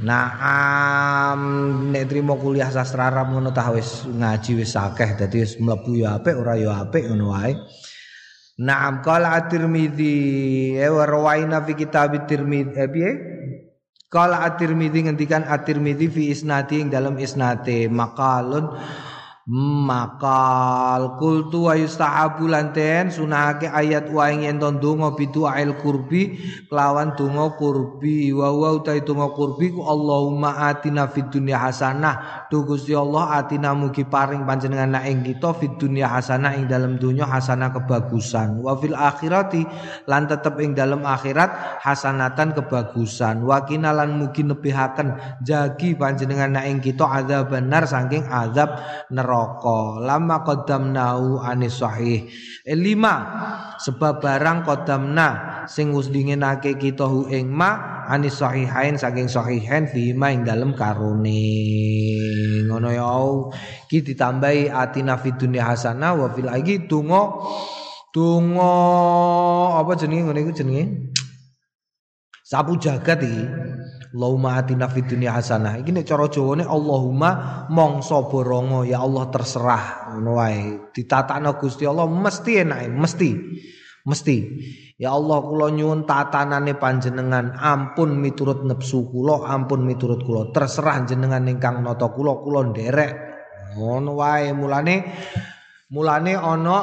Nah, 0.00 0.26
um, 0.38 1.42
nek 1.90 2.06
trimo 2.10 2.38
kuliah 2.38 2.70
sastra 2.70 3.10
Arab 3.10 3.34
ngono 3.34 3.50
tah 3.50 3.74
wis 3.74 4.06
ngaji 4.06 4.62
wis 4.62 4.72
akeh 4.78 5.18
dadi 5.18 5.42
wis 5.44 5.58
mlebu 5.60 5.98
ya 5.98 6.18
apik 6.18 6.34
ora 6.38 6.54
ya 6.56 6.82
apik 6.82 7.10
ngono 7.10 7.34
wae. 7.34 7.54
Naam 8.60 9.00
qala 9.00 9.40
at-Tirmidzi 9.40 10.14
eh, 10.76 10.90
wa 10.92 11.04
rawaina 11.08 11.64
fi 11.64 11.72
kitab 11.72 12.12
at-Tirmidzi 12.12 12.76
eh? 12.76 13.16
Kala 14.10 14.42
At-Tirmidzi 14.42 15.06
ngendikan 15.06 15.46
At-Tirmidzi 15.46 16.10
fi 16.10 16.22
isnati 16.34 16.82
ing 16.82 16.90
dalam 16.90 17.14
isnate 17.14 17.86
maqalun 17.86 18.74
makal 19.48 21.16
kultu 21.16 21.66
wa 21.66 21.74
yustahabu 21.74 22.44
lanten 22.44 23.08
sunahake 23.08 23.72
ayat 23.72 24.12
wa 24.12 24.28
ing 24.28 24.44
yen 24.44 24.60
donga 24.60 25.16
bitu 25.16 25.48
ail 25.48 25.72
kurbi 25.80 26.36
kelawan 26.68 27.16
donga 27.16 27.56
kurbi 27.56 28.36
wa 28.36 28.52
wa 28.52 28.76
utai 28.76 29.00
donga 29.00 29.32
kurbi 29.32 29.72
ku 29.72 29.80
Allahumma 29.80 30.68
atina 30.68 31.08
fid 31.08 31.32
dunya 31.32 31.56
hasanah. 31.56 32.46
Tu 32.52 32.60
Gusti 32.62 32.92
Allah 32.92 33.40
atina 33.40 33.72
mugi 33.72 34.04
paring 34.04 34.44
panjenengan 34.44 35.00
ing 35.08 35.24
kita 35.24 35.56
fid 35.56 35.80
dunya 35.80 36.04
hasanah 36.04 36.54
ing 36.60 36.68
dalam 36.68 37.00
dunya 37.00 37.24
hasanah 37.24 37.72
kebagusan. 37.72 38.60
Wa 38.60 38.76
fil 38.76 38.94
akhirati 38.94 39.64
lan 40.04 40.28
tetep 40.28 40.60
ing 40.60 40.76
dalam 40.76 41.02
akhirat 41.02 41.80
hasanatan 41.80 42.52
kebagusan. 42.52 43.40
Wa 43.42 43.64
kinalan 43.64 44.20
mugi 44.20 44.44
nebihaken 44.44 45.40
jagi 45.40 45.96
panjenengan 45.96 46.60
ing 46.60 46.84
kita 46.84 47.08
azab 47.08 47.50
benar 47.50 47.88
saking 47.88 48.28
azab 48.28 48.76
neraka 49.08 49.39
neraka. 49.40 50.00
Lama 50.04 50.36
qaddamnahu 50.44 51.40
anis 51.40 51.80
sahih. 51.80 52.28
E 52.64 52.74
lima. 52.76 53.16
Sebab 53.80 54.20
barang 54.20 54.68
qaddamna 54.68 55.28
sing 55.64 55.96
wis 55.96 56.12
dingenake 56.12 56.76
kita 56.76 57.08
hu 57.08 57.24
ing 57.32 57.48
ma 57.48 58.04
anis 58.08 58.36
sahihain 58.36 59.00
saking 59.00 59.30
sahihain 59.30 59.88
fi 59.88 60.12
ma 60.12 60.28
ing 60.28 60.44
dalem 60.44 60.76
karone. 60.76 61.48
Ngono 62.68 62.88
ya 62.92 63.08
ki 63.88 64.04
ditambahi 64.04 64.68
fid 65.24 65.36
dunya 65.40 65.64
hasanah 65.64 66.12
wa 66.14 66.28
fil 66.36 66.46
lagi 66.46 66.84
tungo 66.84 67.48
tungo 68.12 68.76
apa 69.80 69.96
jenenge? 69.96 70.28
Ngene 70.28 70.40
iku 70.44 70.52
jenenge? 70.52 70.84
Sapu 72.44 72.74
jagat 72.82 73.22
iki 73.22 73.69
Allahumma 74.10 74.58
atina 74.58 74.90
fid 74.90 75.06
dunya 75.06 75.30
hasanah. 75.30 75.78
Iki 75.78 75.90
nek 75.94 76.02
cara 76.02 76.26
Jawane 76.26 76.66
Allahumma 76.66 77.30
mongso 77.70 78.26
borongo 78.26 78.82
ya 78.82 79.06
Allah 79.06 79.30
terserah 79.30 80.10
ngono 80.10 80.30
wae. 80.34 80.90
Ditatakno 80.90 81.54
Gusti 81.54 81.86
Allah 81.86 82.10
mesti 82.10 82.52
enake, 82.58 82.90
mesti. 82.90 83.30
Mesti. 84.02 84.36
Ya 84.98 85.14
Allah 85.14 85.38
kula 85.46 85.70
nyuwun 85.70 86.10
tatanane 86.10 86.74
panjenengan 86.74 87.54
ampun 87.54 88.18
miturut 88.18 88.66
nepsu 88.66 89.06
kula, 89.14 89.46
ampun 89.46 89.86
miturut 89.86 90.26
kula. 90.26 90.50
Terserah 90.50 91.06
jenengan 91.06 91.46
ingkang 91.46 91.78
nata 91.86 92.10
kula, 92.10 92.42
kula 92.42 92.66
nderek. 92.74 93.12
Ngono 93.78 94.18
wae 94.18 94.50
mulane 94.50 95.06
mulane 95.94 96.34
ana 96.34 96.78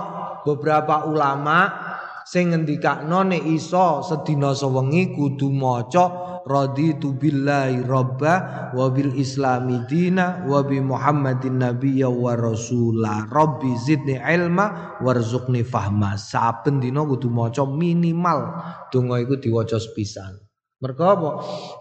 beberapa 0.48 1.04
ulama 1.04 1.87
sing 2.28 2.52
ngendikakno 2.52 3.24
nek 3.24 3.48
iso 3.48 4.04
sedina 4.04 4.52
sewengi 4.52 5.16
kudu 5.16 5.48
maca 5.48 6.06
raditu 6.44 7.16
billahi 7.16 7.88
robba 7.88 8.68
wa 8.76 8.92
bil 8.92 9.16
islami 9.16 9.88
dina 9.88 10.44
wa 10.44 10.60
bi 10.60 10.84
muhammadin 10.84 11.64
nabiyya 11.64 12.12
wa 12.12 12.36
rasula. 12.36 13.32
Rabbi 13.32 13.72
zidni 13.80 14.20
ilma 14.20 15.00
warzuqni 15.00 15.64
fahma. 15.64 16.20
Saben 16.20 16.84
dina 16.84 17.08
kudu 17.08 17.32
maca 17.32 17.64
minimal. 17.64 18.60
Donga 18.92 19.24
iku 19.24 19.40
diwaca 19.40 19.80
sepisan. 19.80 20.36
Mereka 20.78 21.04
apa? 21.10 21.30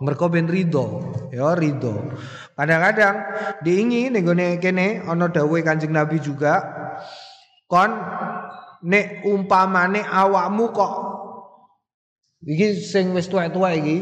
Mereka 0.01 0.25
ben 0.33 0.49
rido, 0.49 1.13
ya 1.29 1.53
rido. 1.53 2.17
Kadang-kadang 2.57 3.17
diingin 3.61 4.17
nih 4.17 4.57
kene 4.57 5.05
ana 5.05 5.29
dawuhe 5.29 5.61
Kanjeng 5.61 5.93
Nabi 5.93 6.17
juga 6.17 6.65
kon 7.69 7.93
nek 8.85 9.25
umpamane 9.25 10.05
awakmu 10.05 10.75
kok 10.75 10.93
iki 12.45 12.77
sing 12.77 13.17
wis 13.17 13.31
tuwek-tuwek 13.31 13.75
iki 13.81 13.97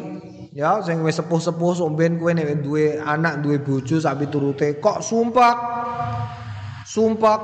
ya 0.54 0.78
sing 0.82 1.02
wis 1.02 1.18
sepuh-sepuh 1.18 1.74
somben 1.74 2.18
kowe 2.18 2.30
nek 2.30 2.62
duwe 2.62 2.98
anak 2.98 3.42
duwe 3.42 3.58
bojo 3.58 3.98
sak 3.98 4.22
piturute 4.22 4.78
kok 4.78 5.02
sumpek? 5.02 5.56
Sumpek. 6.84 7.40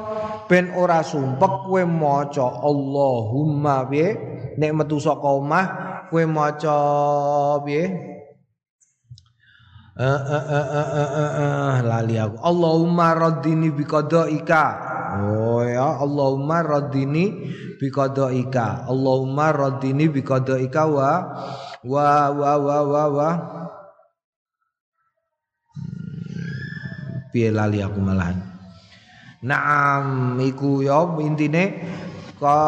Ben 0.47 0.70
ora 0.78 1.03
sumpek 1.03 1.66
kowe 1.66 1.83
maca 1.87 2.62
Allahumma 2.62 3.89
piye? 3.91 4.14
Nek 4.61 4.72
metu 4.76 5.03
saka 5.03 5.26
omah 5.26 5.66
kowe 6.12 6.24
maca 6.26 6.76
piye? 7.66 7.85
Eh, 10.01 10.20
eh, 10.33 10.47
eh, 10.57 11.76
lali 11.85 12.16
aku. 12.16 12.41
Allahumma 12.41 13.12
raddini 13.12 13.68
biqadaika 13.74 14.64
ya. 15.81 15.89
Allahumma 15.97 16.61
raddini 16.61 17.24
biqadaika. 17.81 18.85
Allahumma 18.85 19.49
raddini 19.57 20.12
biqadaika 20.12 20.85
wa 20.85 21.11
wa 21.81 22.28
wa 22.28 22.53
wa 22.61 22.78
wa 22.85 23.05
wa. 23.09 23.31
Piye 27.33 27.49
lali 27.49 27.81
aku 27.81 27.99
malahan? 28.03 28.37
Naam 29.41 30.37
iku 30.45 30.85
ya 30.85 31.01
intine 31.24 31.81
ka 32.37 32.59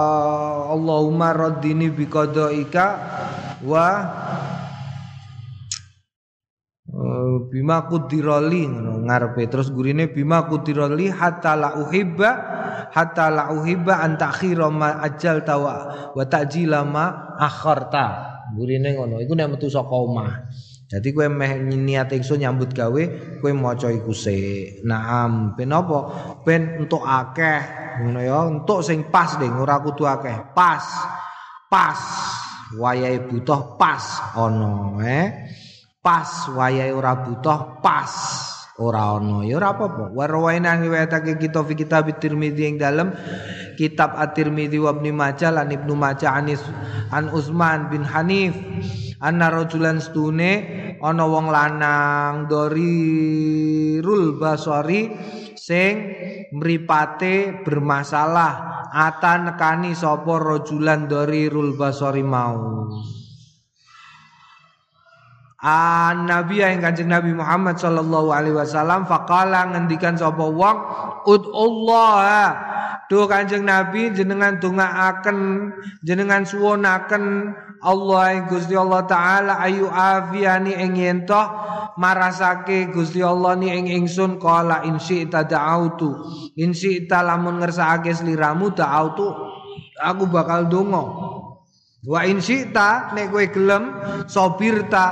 Allahumma 0.73 1.37
raddini 1.37 1.93
biqadaika 1.93 2.87
wa 3.67 3.89
bima 7.53 7.85
kudiroli 7.91 8.71
ngono 8.71 9.05
ngarepe. 9.05 9.45
Terus 9.51 9.69
gurine 9.75 10.09
bima 10.09 10.47
kudiroli 10.49 11.11
hatta 11.13 11.59
la 11.59 11.77
uhibba 11.77 12.31
hatta 12.93 13.27
la 13.33 13.45
uhibba 13.53 14.01
an 14.01 14.21
takhira 14.21 14.69
ma 14.69 15.01
ajal 15.03 15.43
tawa 15.43 15.75
wa 16.13 16.25
ta'jila 16.27 16.85
ma 16.87 17.37
akharta. 17.41 18.07
Gurine 18.53 18.93
ngono 18.93 19.17
iku 19.23 19.33
nek 19.33 19.57
metu 19.57 19.73
saka 19.73 19.97
omah. 19.97 20.53
Jadi 20.93 21.09
kowe 21.17 21.25
meh 21.25 21.57
niat 21.73 22.13
ingsun 22.13 22.45
nyambut 22.45 22.77
gawe 22.77 23.03
kowe 23.41 23.53
maca 23.57 23.89
iku 23.89 24.13
sik. 24.13 24.85
Naam 24.85 25.57
ben 25.57 25.73
apa? 25.73 25.99
Ben 26.45 26.85
entuk 26.85 27.01
akeh 27.01 27.61
ngono 28.05 28.21
ya. 28.21 28.45
Entuk 28.53 28.85
sing 28.85 29.09
pas 29.09 29.41
ding 29.41 29.57
ora 29.57 29.81
kudu 29.81 30.05
akeh. 30.05 30.53
Pas 30.53 30.85
pas. 31.73 32.01
Wayahe 32.73 33.29
butuh 33.29 33.77
pas 33.81 34.33
ana 34.33 34.97
eh? 35.05 35.29
Pas 36.01 36.49
wayahe 36.53 36.93
ora 36.93 37.21
butuh 37.21 37.81
pas 37.85 38.13
ora 38.81 39.21
ana 39.21 39.45
ya 39.45 39.61
ora 39.61 39.77
apa-apa. 39.77 40.15
Warwaina 40.17 40.79
riwayatake 40.81 41.37
kita 41.37 41.61
fi 41.67 41.75
kitab 41.77 42.09
Tirmizi 42.17 42.65
ing 42.69 42.77
dalem. 42.81 43.13
Kitab 43.73 44.15
At-Tirmizi 44.21 44.77
wa 44.77 44.93
Ibnu 44.93 45.17
Majah 45.17 45.49
lan 45.49 45.73
Ibnu 45.73 45.97
Majah 45.97 46.37
anis 46.37 46.61
an 47.13 47.33
Utsman 47.33 47.89
bin 47.89 48.05
Hanif. 48.05 48.57
Anna 49.23 49.49
rajulan 49.49 50.03
stune 50.03 50.53
ana 51.01 51.25
wong 51.25 51.49
lanang 51.49 52.51
dari 52.51 53.97
rul 54.03 54.37
basari 54.37 55.09
sing 55.57 55.93
mripate 56.53 57.65
bermasalah. 57.65 58.85
Ata 58.93 59.41
nekani 59.41 59.97
sapa 59.97 60.37
rajulan 60.37 61.09
dari 61.09 61.49
rul 61.49 61.73
basari 61.81 62.21
mau 62.21 62.93
An 65.63 66.27
Nabi 66.27 66.59
yang 66.59 66.83
kanjeng 66.83 67.07
Nabi 67.07 67.31
Muhammad 67.39 67.79
sallallahu 67.79 68.35
alaihi 68.35 68.59
wasallam 68.59 69.07
faqala 69.07 69.71
ngendikan 69.71 70.19
sapa 70.19 70.43
wong 70.43 70.77
udullah. 71.23 72.51
Duh 73.07 73.31
kanjeng 73.31 73.63
Nabi 73.63 74.11
jenengan 74.11 74.59
dongaaken 74.59 75.71
jenengan 76.03 76.43
suwonaken 76.43 77.55
Allah 77.79 78.43
Gusti 78.51 78.75
Allah 78.75 79.07
taala 79.07 79.63
ayu 79.63 79.87
afiani 79.87 80.75
ing 80.75 80.99
yen 80.99 81.23
marasake 81.99 82.91
Gusti 82.91 83.21
Allah 83.21 83.55
ni 83.59 83.69
ing 83.71 83.87
ingsun 83.87 84.41
qala 84.41 84.87
insi 84.87 85.29
tada'autu 85.29 86.27
insi 86.57 87.05
lamun 87.07 87.61
ngersakake 87.61 88.17
sliramu 88.17 88.73
ta'autu 88.73 89.29
aku 90.01 90.25
bakal 90.31 90.67
donga 90.67 91.05
Wa 92.03 92.27
in 92.27 92.43
syi'ta 92.43 93.15
nek 93.15 93.31
kowe 93.31 93.47
gelem 93.47 93.85
sabirta 94.27 95.05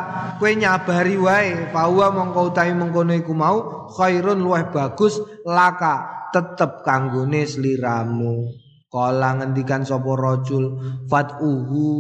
kowe 0.43 0.51
nyabari 0.59 1.15
wae 1.15 1.71
bahwa 1.71 2.11
mongko 2.11 2.51
utahe 2.51 2.75
mengkono 2.75 3.15
iku 3.15 3.31
mau 3.31 3.87
khairun 3.95 4.43
luwih 4.43 4.75
bagus 4.75 5.23
laka 5.47 6.27
tetep 6.35 6.83
kanggone 6.83 7.47
sliramu. 7.47 8.51
Kala 8.91 9.39
ngendikan 9.39 9.87
sapa 9.87 10.19
rajul 10.19 10.83
fat'uhu 11.07 11.95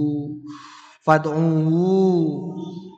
fat'uhu 1.06 1.86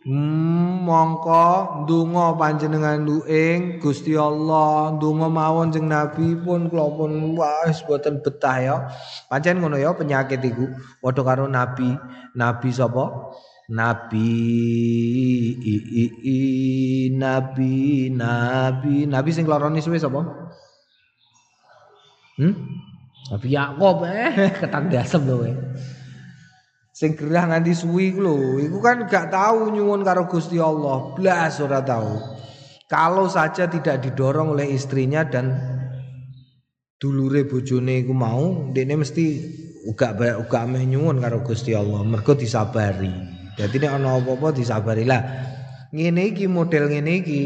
mongko 0.03 1.87
ndonga 1.87 2.35
panjenengan 2.35 3.07
ing 3.31 3.79
Gusti 3.79 4.19
Allah, 4.19 4.99
ndonga 4.99 5.31
mawon 5.31 5.71
jeng 5.71 5.87
Nabi 5.87 6.35
pun 6.43 6.67
kula 6.67 6.91
pun 6.99 7.39
wis 7.39 7.87
boten 7.87 8.19
betah 8.19 8.57
ya. 8.59 8.77
Pancen 9.31 9.63
ngono 9.63 9.79
ya 9.79 9.95
penyakit 9.95 10.43
iku. 10.43 10.67
Padha 10.99 11.23
karo 11.23 11.47
Nabi, 11.47 11.95
Nabi 12.35 12.69
sapa? 12.75 13.31
Nabi 13.71 14.29
i, 15.55 15.75
i, 16.03 16.05
i, 16.27 16.39
Nabi 17.15 18.11
Nabi 18.11 19.07
Nabi 19.07 19.31
sing 19.31 19.47
lorone 19.47 19.79
suwe 19.79 20.03
sapa? 20.03 20.19
Hmm? 22.43 22.55
Nabi 23.31 23.49
Yakub 23.55 24.03
eh 24.03 24.51
ketandasem 24.61 25.23
lho 25.25 25.47
kowe 25.47 25.53
sing 26.93 27.17
gerah 27.17 27.49
nganti 27.49 27.73
suwi 27.73 28.13
lho. 28.13 28.61
Iku 28.61 28.79
kan 28.85 29.09
gak 29.09 29.33
tahu 29.33 29.73
nyuwun 29.73 30.05
karo 30.05 30.29
Gusti 30.29 30.61
Allah. 30.61 31.17
Blas 31.17 31.59
ora 31.59 31.81
tahu. 31.81 32.13
Kalau 32.87 33.25
saja 33.33 33.67
tidak 33.73 34.05
didorong 34.05 34.53
oleh 34.53 34.69
istrinya 34.77 35.25
dan 35.25 35.57
dulure 37.01 37.49
bojone 37.49 38.05
iku 38.05 38.13
mau 38.13 38.69
dene 38.71 39.01
mesti 39.01 39.25
uga 39.89 40.13
uga 40.39 40.69
meh 40.69 40.85
nyuwun 40.85 41.19
karo 41.19 41.41
Gusti 41.41 41.73
Allah. 41.73 42.05
Mergo 42.05 42.37
disabari. 42.37 43.11
Dadi 43.57 43.77
nek 43.81 43.93
ana 43.97 44.21
apa-apa 44.21 44.53
disabari. 44.53 45.09
Lah 45.09 45.25
ngene 45.89 46.37
iki 46.37 46.45
model 46.45 46.93
ngene 46.93 47.13
iki 47.25 47.43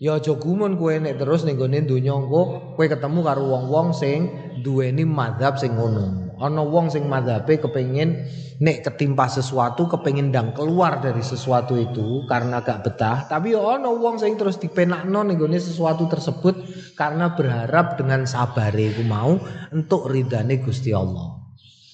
ya 0.00 0.20
aja 0.20 0.36
gumun 0.36 0.76
kowe 0.76 0.92
nek 0.92 1.16
terus 1.16 1.48
ning 1.48 1.56
gone 1.56 1.80
donya 1.84 2.12
engko 2.12 2.76
kowe 2.76 2.84
ketemu 2.84 3.20
karo 3.24 3.42
wong-wong 3.48 3.96
sing 3.96 4.28
duweni 4.60 5.04
mazhab 5.04 5.56
sing 5.60 5.74
ngono. 5.74 6.36
Ana 6.36 6.60
wong 6.60 6.92
sing 6.92 7.08
madhabe 7.08 7.56
kepengin 7.56 8.28
nek 8.60 8.84
ketimpa 8.84 9.28
sesuatu 9.28 9.88
kepengin 9.88 10.28
ndang 10.28 10.52
keluar 10.52 11.00
dari 11.00 11.24
sesuatu 11.24 11.76
itu 11.76 12.28
karena 12.28 12.60
gak 12.60 12.84
betah. 12.84 13.24
Tapi 13.24 13.56
ana 13.56 13.88
wong 13.88 14.20
sing 14.20 14.36
terus 14.36 14.60
dipenakno 14.60 15.24
ning 15.24 15.40
sesuatu 15.56 16.04
tersebut 16.08 16.54
karena 16.92 17.32
berharap 17.32 17.96
dengan 17.96 18.28
sabare 18.28 18.92
iku 18.92 19.04
mau 19.04 19.40
untuk 19.72 20.12
ridane 20.12 20.60
Gusti 20.60 20.92
Allah. 20.92 21.40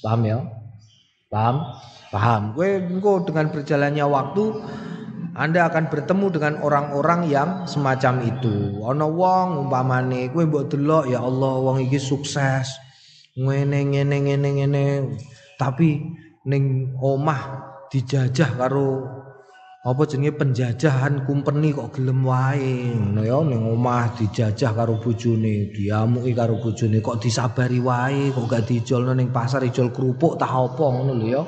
Paham 0.02 0.20
ya? 0.26 0.38
Paham? 1.30 1.56
Paham. 2.10 2.42
Gue 2.52 2.82
engko 2.82 3.24
dengan 3.24 3.48
berjalannya 3.48 4.04
waktu 4.04 4.44
anda 5.32 5.64
akan 5.64 5.88
bertemu 5.88 6.26
dengan 6.28 6.54
orang-orang 6.60 7.24
yang 7.24 7.64
semacam 7.64 8.20
itu. 8.28 8.84
Ana 8.84 9.08
wong 9.08 9.64
umpamane 9.64 10.28
kowe 10.28 10.44
mbok 10.44 10.68
delok 10.68 11.08
ya 11.08 11.24
Allah 11.24 11.52
wong 11.56 11.80
iki 11.88 11.96
sukses. 11.96 12.68
Ngene 13.32 13.80
ngene 13.88 14.16
ngene 14.28 14.48
ngene. 14.60 14.84
Tapi 15.56 16.04
ning 16.44 16.92
omah 17.00 17.40
dijajah 17.88 18.60
karo 18.60 19.08
apa 19.82 20.04
jenenge 20.04 20.36
penjajahan 20.36 21.24
kumpeni 21.24 21.72
kok 21.72 21.96
gelem 21.96 22.28
wae. 22.28 22.92
Ngono 22.92 23.24
ya 23.24 23.40
ning 23.40 23.64
omah 23.72 24.12
dijajah 24.12 24.76
karo 24.76 25.00
bojone 25.00 25.72
diamuki 25.72 26.36
karo 26.36 26.60
bojone 26.60 27.00
kok 27.00 27.24
disabari 27.24 27.80
wae 27.80 28.36
kok 28.36 28.44
gak 28.52 28.68
dijolno 28.68 29.16
ning 29.16 29.32
pasar 29.32 29.64
ijol 29.64 29.88
kerupuk 29.96 30.36
tah 30.36 30.60
apa 30.60 30.84
ngono 30.92 31.16
lho 31.16 31.26
ya 31.26 31.42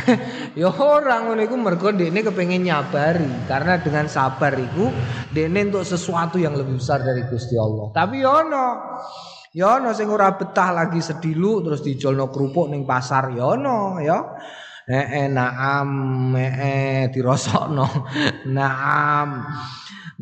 ya 0.60 0.70
ora 0.72 1.22
ngono 1.22 1.40
iku 1.42 1.56
mergo 1.56 1.92
dekne 1.92 2.24
kepengin 2.24 2.66
nyabari 2.66 3.48
karena 3.48 3.78
dengan 3.80 4.06
sabar 4.08 4.56
iku 4.56 4.88
dekne 5.30 5.68
untuk 5.72 5.84
sesuatu 5.84 6.40
yang 6.40 6.56
lebih 6.56 6.80
besar 6.80 7.04
dari 7.04 7.24
Gusti 7.28 7.54
Allah 7.56 7.92
tapi 7.92 8.24
ya 8.24 8.30
ono 8.42 8.66
Ya 9.52 9.76
ana 9.76 9.92
sing 9.92 10.08
ora 10.08 10.32
betah 10.32 10.72
lagi 10.72 11.04
sedilu 11.04 11.60
terus 11.60 11.84
dijolno 11.84 12.32
kerupuk 12.32 12.72
ning 12.72 12.88
pasar 12.88 13.36
ya 13.36 13.52
ana 13.52 14.00
ya. 14.00 14.18
Eh, 14.82 15.06
eh 15.22 15.26
naam 15.30 16.34
eh, 16.34 16.52
eh 16.58 17.02
dirosokno. 17.14 17.86
Naam. 18.50 19.46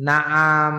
Naam, 0.01 0.75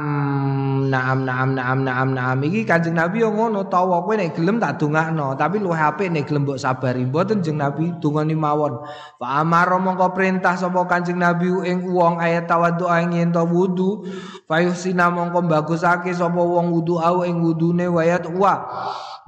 naam, 0.91 1.23
naam, 1.23 1.55
naam, 1.55 1.79
naam, 1.87 2.09
naam. 2.11 2.43
Iki 2.43 2.67
Kanjeng 2.67 2.99
Nabi 2.99 3.23
yo 3.23 3.31
ngono 3.31 3.71
tawa 3.71 4.03
kowe 4.03 4.19
nek 4.19 4.35
gelem 4.35 4.59
tak 4.59 4.83
dongakno, 4.83 5.39
tapi 5.39 5.63
luwih 5.63 5.79
apik 5.79 6.11
nek 6.11 6.27
gelem 6.27 6.43
mbok 6.43 6.59
sabari. 6.59 7.07
Mboten 7.07 7.39
Jeng 7.39 7.63
Nabi 7.63 7.95
dungani 8.03 8.35
mawon. 8.35 8.83
Fa 9.23 9.47
amara 9.47 9.79
mongko 9.79 10.11
perintah 10.11 10.59
sapa 10.59 10.83
Kanjeng 10.91 11.23
Nabi 11.23 11.55
ing 11.71 11.87
wong 11.87 12.19
ayat 12.19 12.51
tawadhu 12.51 12.91
ing 12.99 13.15
yen 13.15 13.31
wudu, 13.31 14.03
fa 14.51 14.59
yusina 14.59 15.07
mongko 15.07 15.47
bagusake 15.47 16.11
sapa 16.11 16.43
wong 16.43 16.75
wudu 16.75 16.99
au 16.99 17.23
ing 17.23 17.39
wudune 17.47 17.87
wayat 17.95 18.27
wa. 18.27 18.59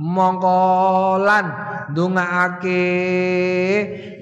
Mongko 0.01 1.23
lan 1.23 1.47
ndongaake 1.95 2.83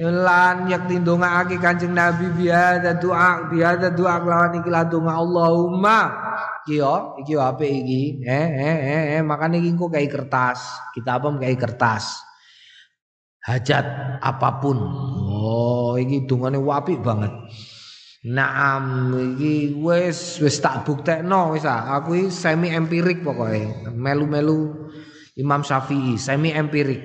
lan 0.04 0.68
yakti 0.68 1.00
ndongaake 1.00 1.56
Kanjeng 1.56 1.96
Nabi 1.96 2.28
biada 2.36 2.92
doa 3.00 3.48
biada 3.48 3.88
doa 3.88 4.20
lawan 4.20 4.60
iki 4.60 4.68
lah 4.68 4.84
donga 4.84 5.16
Allahumma. 5.16 5.98
Iki 6.62 6.74
yo 6.78 7.16
iki 7.24 7.32
apik 7.34 7.70
iki. 7.72 8.02
Eh 8.22 8.48
eh 8.52 8.76
eh, 8.78 9.02
eh. 9.18 9.22
makane 9.24 9.58
iki 9.64 9.72
kok 9.74 9.90
kayak 9.90 10.10
kertas 10.12 10.60
kita 10.92 11.16
apa 11.18 11.28
kayak 11.40 11.58
kertas. 11.58 12.20
Hajat 13.42 14.18
apa 14.22 14.62
pun. 14.62 14.78
Oh 15.26 15.96
iki 15.98 16.28
dongane 16.28 16.60
apik 16.60 17.00
banget. 17.00 17.32
Naam 18.22 19.10
iki 19.18 19.74
wis 19.82 20.38
wis 20.38 20.62
tak 20.62 20.86
buktekno 20.86 21.58
wis 21.58 21.66
ah. 21.66 21.98
aku 21.98 22.30
semi 22.30 22.70
empirik 22.70 23.26
pokoknya 23.26 23.90
melu-melu 23.90 24.81
Imam 25.38 25.64
Syafi'i 25.64 26.20
semi 26.20 26.52
empirik. 26.52 27.00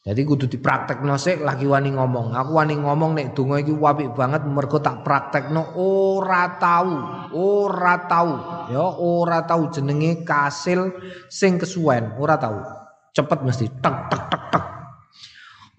Jadi 0.00 0.20
kudu 0.24 0.48
dipraktekno 0.48 1.12
sik 1.20 1.44
lagi 1.44 1.68
wani 1.68 1.92
ngomong. 1.92 2.32
Aku 2.32 2.56
wani 2.56 2.72
ngomong 2.80 3.12
nek 3.12 3.36
donga 3.36 3.60
iki 3.60 3.76
apik 3.76 4.16
banget 4.16 4.48
mergo 4.48 4.80
tak 4.80 5.04
praktekno 5.04 5.76
ora 5.76 6.56
tahu, 6.56 6.94
ora 7.36 8.08
tahu, 8.08 8.32
ya 8.72 8.80
ora 8.96 9.44
tahu 9.44 9.68
jenenge 9.68 10.24
kasil 10.24 10.88
sing 11.28 11.60
kesuwen, 11.60 12.16
ora 12.16 12.40
tahu. 12.40 12.64
Cepet 13.12 13.44
mesti 13.44 13.68
tek 13.84 13.96
tek 14.08 14.22
tek 14.32 14.42
tek. 14.56 14.64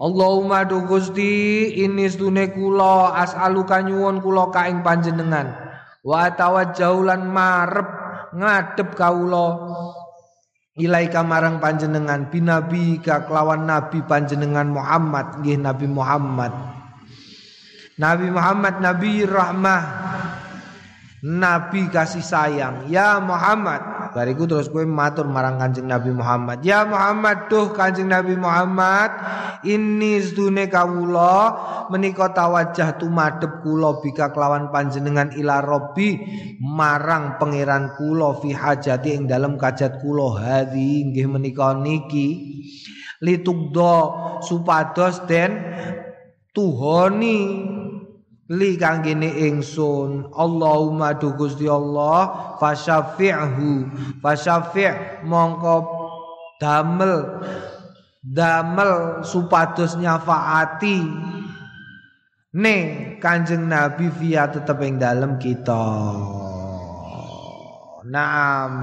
Allahumma 0.01 0.69
du 0.69 0.85
Gusti 0.85 1.73
ini 1.81 2.05
stune 2.09 2.53
kula 2.53 3.17
as'aluka 3.25 3.81
nyuwun 3.81 4.21
kula 4.21 4.53
ka 4.53 4.69
ing 4.69 4.85
panjenengan. 4.85 5.71
wa 6.01 6.33
tawajjahulan 6.33 7.29
marep 7.29 7.89
ngadep 8.33 8.97
kawula 8.97 9.47
ilaika 10.79 11.19
marang 11.25 11.59
panjenengan 11.59 12.31
binabi 12.31 13.03
ka 13.03 13.27
kelawan 13.27 13.67
nabi 13.67 13.99
panjenengan 14.07 14.71
Muhammad 14.71 15.43
nggih 15.43 15.59
Nabi 15.59 15.87
Muhammad. 15.91 16.53
Nabi 17.99 18.27
Muhammad 18.31 18.79
Nabi 18.79 19.27
rahmah 19.27 19.81
Nabi 21.21 21.85
kasih 21.93 22.25
sayang. 22.25 22.89
Ya 22.89 23.21
Muhammad. 23.21 24.09
Bariku 24.11 24.49
terus 24.49 24.73
gue 24.73 24.89
matur 24.89 25.29
marang 25.29 25.61
kanjeng 25.61 25.85
Nabi 25.85 26.09
Muhammad. 26.09 26.65
Ya 26.65 26.81
Muhammad 26.81 27.45
tuh 27.45 27.69
kanjeng 27.77 28.09
Nabi 28.09 28.33
Muhammad. 28.33 29.13
Ini 29.61 30.17
sedune 30.17 30.65
kawula 30.65 31.53
menika 31.93 32.33
tawajjah 32.33 32.97
tumadhep 32.97 33.61
kula 33.61 34.01
bika 34.01 34.33
kelawan 34.33 34.73
panjenengan 34.73 35.29
ila 35.37 35.61
robbi 35.61 36.17
marang 36.57 37.37
pangeran 37.37 37.93
kula 37.93 38.41
fi 38.41 38.57
hajati 38.57 39.13
ing 39.13 39.29
dalem 39.29 39.61
kajat 39.61 40.01
kula. 40.01 40.41
Hadi 40.41 41.05
nggih 41.13 41.29
menika 41.29 41.77
niki. 41.77 42.57
Litugdo 43.21 43.93
supados 44.41 45.21
den 45.29 45.53
tuhoni 46.49 47.37
li 48.51 48.75
kanggene 48.75 49.31
ingsun 49.47 50.35
Allahumma 50.35 51.15
du 51.15 51.31
Gusti 51.39 51.71
Allah 51.71 52.55
fasyafi'hu. 52.59 53.87
Fasyafi' 54.19 55.23
mongko 55.23 55.75
damel 56.59 57.41
damel 58.19 59.23
supados 59.23 59.95
nyafaati 59.95 60.99
ne 62.51 62.77
Kanjeng 63.23 63.71
Nabi 63.71 64.11
via 64.11 64.51
tetep 64.51 64.77
ing 64.83 64.99
dalem 64.99 65.39
kita. 65.39 65.87
Naam 68.01 68.73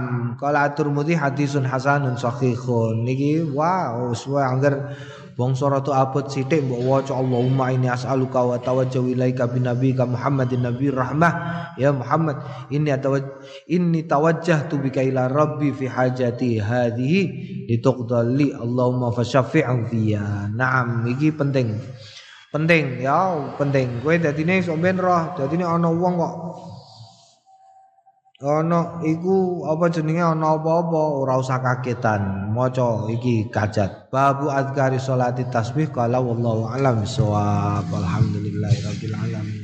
kala 0.40 0.72
Turmudi 0.72 1.12
hadisun 1.12 1.66
hasanun 1.66 2.16
sahihun 2.16 3.02
niki 3.02 3.44
wow 3.50 4.14
suwe 4.14 4.40
angger 4.40 4.94
Bangsa 5.38 5.70
ratu 5.70 5.94
abot 5.94 6.26
sithik 6.26 6.66
mbok 6.66 6.82
waca 6.82 7.14
Allahumma 7.14 7.70
inni 7.70 7.86
as'aluka 7.86 8.42
wa 8.42 8.58
tawajjahu 8.58 9.14
ilaika 9.14 9.46
bi 9.46 9.62
nabiyyika 9.62 10.02
Muhammadin 10.02 10.66
nabi 10.66 10.90
rahmah. 10.90 11.34
Ya 11.78 11.94
Muhammad 11.94 12.42
inni 12.74 12.90
atawaj 12.90 13.22
inni 13.70 14.02
tawajjahtu 14.02 14.82
bika 14.82 14.98
ila 14.98 15.30
rabbi 15.30 15.70
fi 15.70 15.86
hajati 15.86 16.58
hadhihi 16.58 17.22
lituqdali 17.70 18.50
Allahumma 18.50 19.14
fasyaffi'u 19.14 19.86
fiya. 19.86 20.50
Na'am 20.50 21.06
iki 21.06 21.30
penting. 21.30 21.70
Penting 22.50 23.06
ya 23.06 23.38
penting. 23.54 24.02
Kowe 24.02 24.18
dadine 24.18 24.58
sok 24.58 24.82
ben 24.82 24.98
roh 24.98 25.38
dadine 25.38 25.62
ana 25.62 25.86
wong 25.86 26.18
kok 26.18 26.34
ana 28.38 29.02
iku 29.02 29.66
apa 29.66 29.90
jenenge? 29.90 30.22
Ana 30.22 30.54
apa-apa? 30.54 31.02
Ora 31.18 31.42
usah 31.42 31.58
kagetan 31.58 32.54
maca 32.54 33.06
iki 33.10 33.50
kajat 33.50 34.10
babu 34.14 34.50
azkari 34.50 34.98
sholati 34.98 35.46
tasbih 35.50 35.90
qala 35.90 36.18
wallahu 36.18 36.70
alam 36.70 37.02
bisawab 37.02 37.86
alhamdulillahirabbil 37.86 39.14
alamin 39.14 39.62